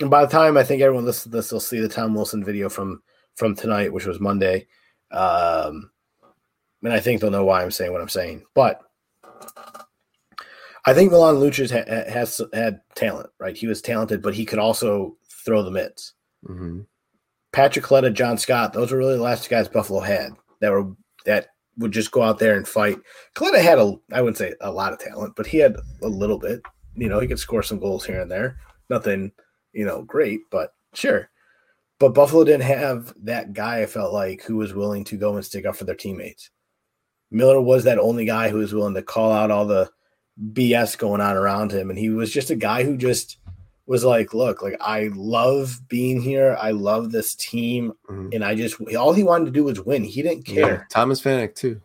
[0.00, 2.44] and by the time I think everyone listens to this, they'll see the Tom Wilson
[2.44, 3.02] video from
[3.34, 4.66] from tonight, which was Monday.
[5.10, 5.90] Um,
[6.82, 8.44] and I think they'll know why I'm saying what I'm saying.
[8.54, 8.80] But
[10.86, 13.56] I think Milan Lucic ha- has had talent, right?
[13.56, 16.12] He was talented, but he could also throw the mitts.
[16.46, 16.80] Mm-hmm.
[17.52, 20.92] Patrick Kaleta, John Scott, those were really the last guys Buffalo had that were
[21.24, 22.98] that would just go out there and fight.
[23.34, 26.38] Kaleta had a, I wouldn't say a lot of talent, but he had a little
[26.38, 26.60] bit.
[26.94, 28.58] You know, he could score some goals here and there.
[28.90, 29.32] Nothing,
[29.72, 31.30] you know, great, but sure.
[32.04, 35.42] But Buffalo didn't have that guy, I felt like, who was willing to go and
[35.42, 36.50] stick up for their teammates.
[37.30, 39.90] Miller was that only guy who was willing to call out all the
[40.52, 41.88] BS going on around him.
[41.88, 43.38] And he was just a guy who just
[43.86, 46.58] was like, look, like I love being here.
[46.60, 47.94] I love this team.
[48.10, 48.28] Mm-hmm.
[48.34, 50.04] And I just all he wanted to do was win.
[50.04, 50.74] He didn't care.
[50.74, 51.80] Yeah, Thomas Vanek too.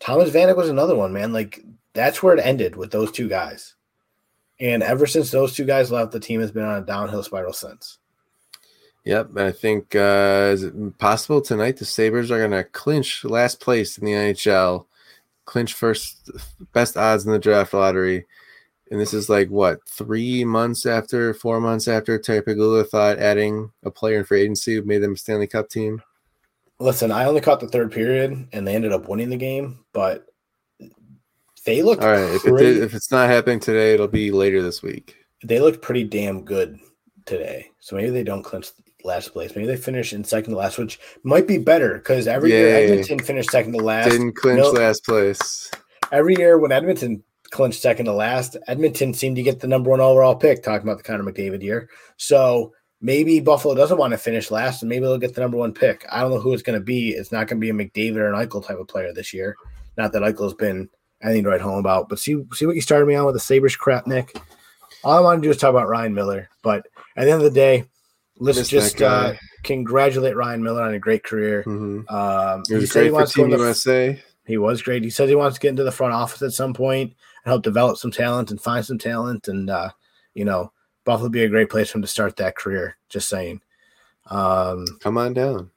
[0.00, 1.34] Thomas Vanek was another one, man.
[1.34, 1.62] Like
[1.92, 3.74] that's where it ended with those two guys.
[4.58, 7.52] And ever since those two guys left, the team has been on a downhill spiral
[7.52, 7.98] since.
[9.08, 13.58] Yep, I think uh, is it possible tonight the Sabres are going to clinch last
[13.58, 14.84] place in the NHL,
[15.46, 16.30] clinch first
[16.72, 18.26] best odds in the draft lottery
[18.90, 23.70] and this is like what three months after, four months after Terry Pegula thought adding
[23.84, 26.02] a player in free agency made them a Stanley Cup team.
[26.80, 30.26] Listen, I only caught the third period, and they ended up winning the game, but
[31.64, 32.34] they look all right.
[32.34, 35.16] If, it did, if it's not happening today, it'll be later this week.
[35.42, 36.78] They looked pretty damn good
[37.26, 38.68] today, so maybe they don't clinch
[39.04, 39.54] last place.
[39.54, 42.58] Maybe they finish in second to last, which might be better because every Yay.
[42.58, 44.10] year Edmonton finished second to last.
[44.10, 45.70] Didn't clinch last place.
[46.10, 48.56] Every year when Edmonton clinched second to last.
[48.66, 51.88] Edmonton seemed to get the number one overall pick, talking about the Connor McDavid year.
[52.16, 55.72] So maybe Buffalo doesn't want to finish last, and maybe they'll get the number one
[55.72, 56.04] pick.
[56.10, 57.10] I don't know who it's going to be.
[57.10, 59.56] It's not going to be a McDavid or an Eichel type of player this year.
[59.96, 60.88] Not that Eichel's been
[61.22, 63.40] anything to write home about, but see see what you started me on with the
[63.40, 64.36] Sabres crap, Nick.
[65.04, 66.48] All I want to do is talk about Ryan Miller.
[66.62, 66.86] But
[67.16, 67.84] at the end of the day,
[68.38, 71.64] let's just uh, congratulate Ryan Miller on a great career.
[71.64, 72.14] Mm-hmm.
[72.14, 74.20] Um, he was great for Team USA.
[74.46, 75.04] He was great.
[75.04, 77.14] He says he wants to get into the front office at some point
[77.44, 79.48] and help develop some talent and find some talent.
[79.48, 79.90] And uh,
[80.34, 80.72] you know,
[81.04, 82.96] Buffalo would be a great place for him to start that career.
[83.08, 83.60] Just saying.
[84.26, 85.70] Um, come on down.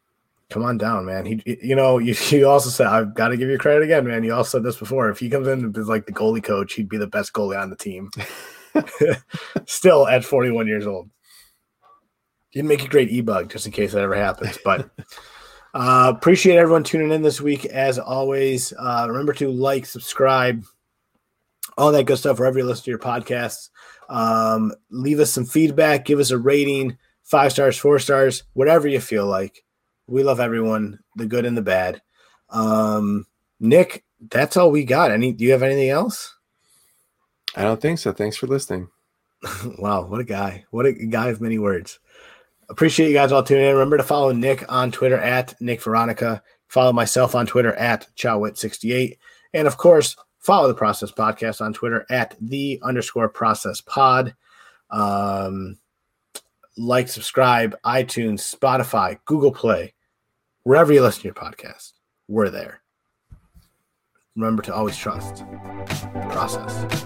[0.50, 1.26] Come on down, man.
[1.26, 4.24] He, you know, you, you also said I've got to give you credit again, man.
[4.24, 5.10] You also said this before.
[5.10, 7.70] If he comes in as like the goalie coach, he'd be the best goalie on
[7.70, 8.10] the team.
[9.66, 11.10] Still at 41 years old.
[12.52, 14.58] He'd make a great e-bug just in case that ever happens.
[14.64, 14.90] But
[15.74, 17.66] uh, appreciate everyone tuning in this week.
[17.66, 20.64] As always, uh, remember to like, subscribe,
[21.78, 23.70] all that good stuff wherever you listen to your podcasts.
[24.10, 29.00] Um, leave us some feedback, give us a rating, five stars, four stars, whatever you
[29.00, 29.64] feel like.
[30.08, 32.02] We love everyone, the good and the bad.
[32.50, 33.26] Um,
[33.62, 35.12] Nick, that's all we got.
[35.12, 35.32] Any?
[35.32, 36.36] Do you have anything else?
[37.56, 38.12] I don't think so.
[38.12, 38.90] Thanks for listening.
[39.78, 40.66] wow, what a guy!
[40.72, 42.00] What a guy of many words.
[42.72, 43.74] Appreciate you guys all tuning in.
[43.74, 46.42] Remember to follow Nick on Twitter at Nick Veronica.
[46.70, 49.18] Follow myself on Twitter at Chowit68.
[49.54, 54.34] And of course, follow the Process Podcast on Twitter at the underscore process pod.
[54.90, 55.80] Um,
[56.78, 59.94] like, subscribe, iTunes, Spotify, Google Play,
[60.64, 61.92] wherever you listen to your podcast.
[62.30, 62.82] We're there.
[64.38, 65.44] Remember to always trust
[66.30, 67.06] process.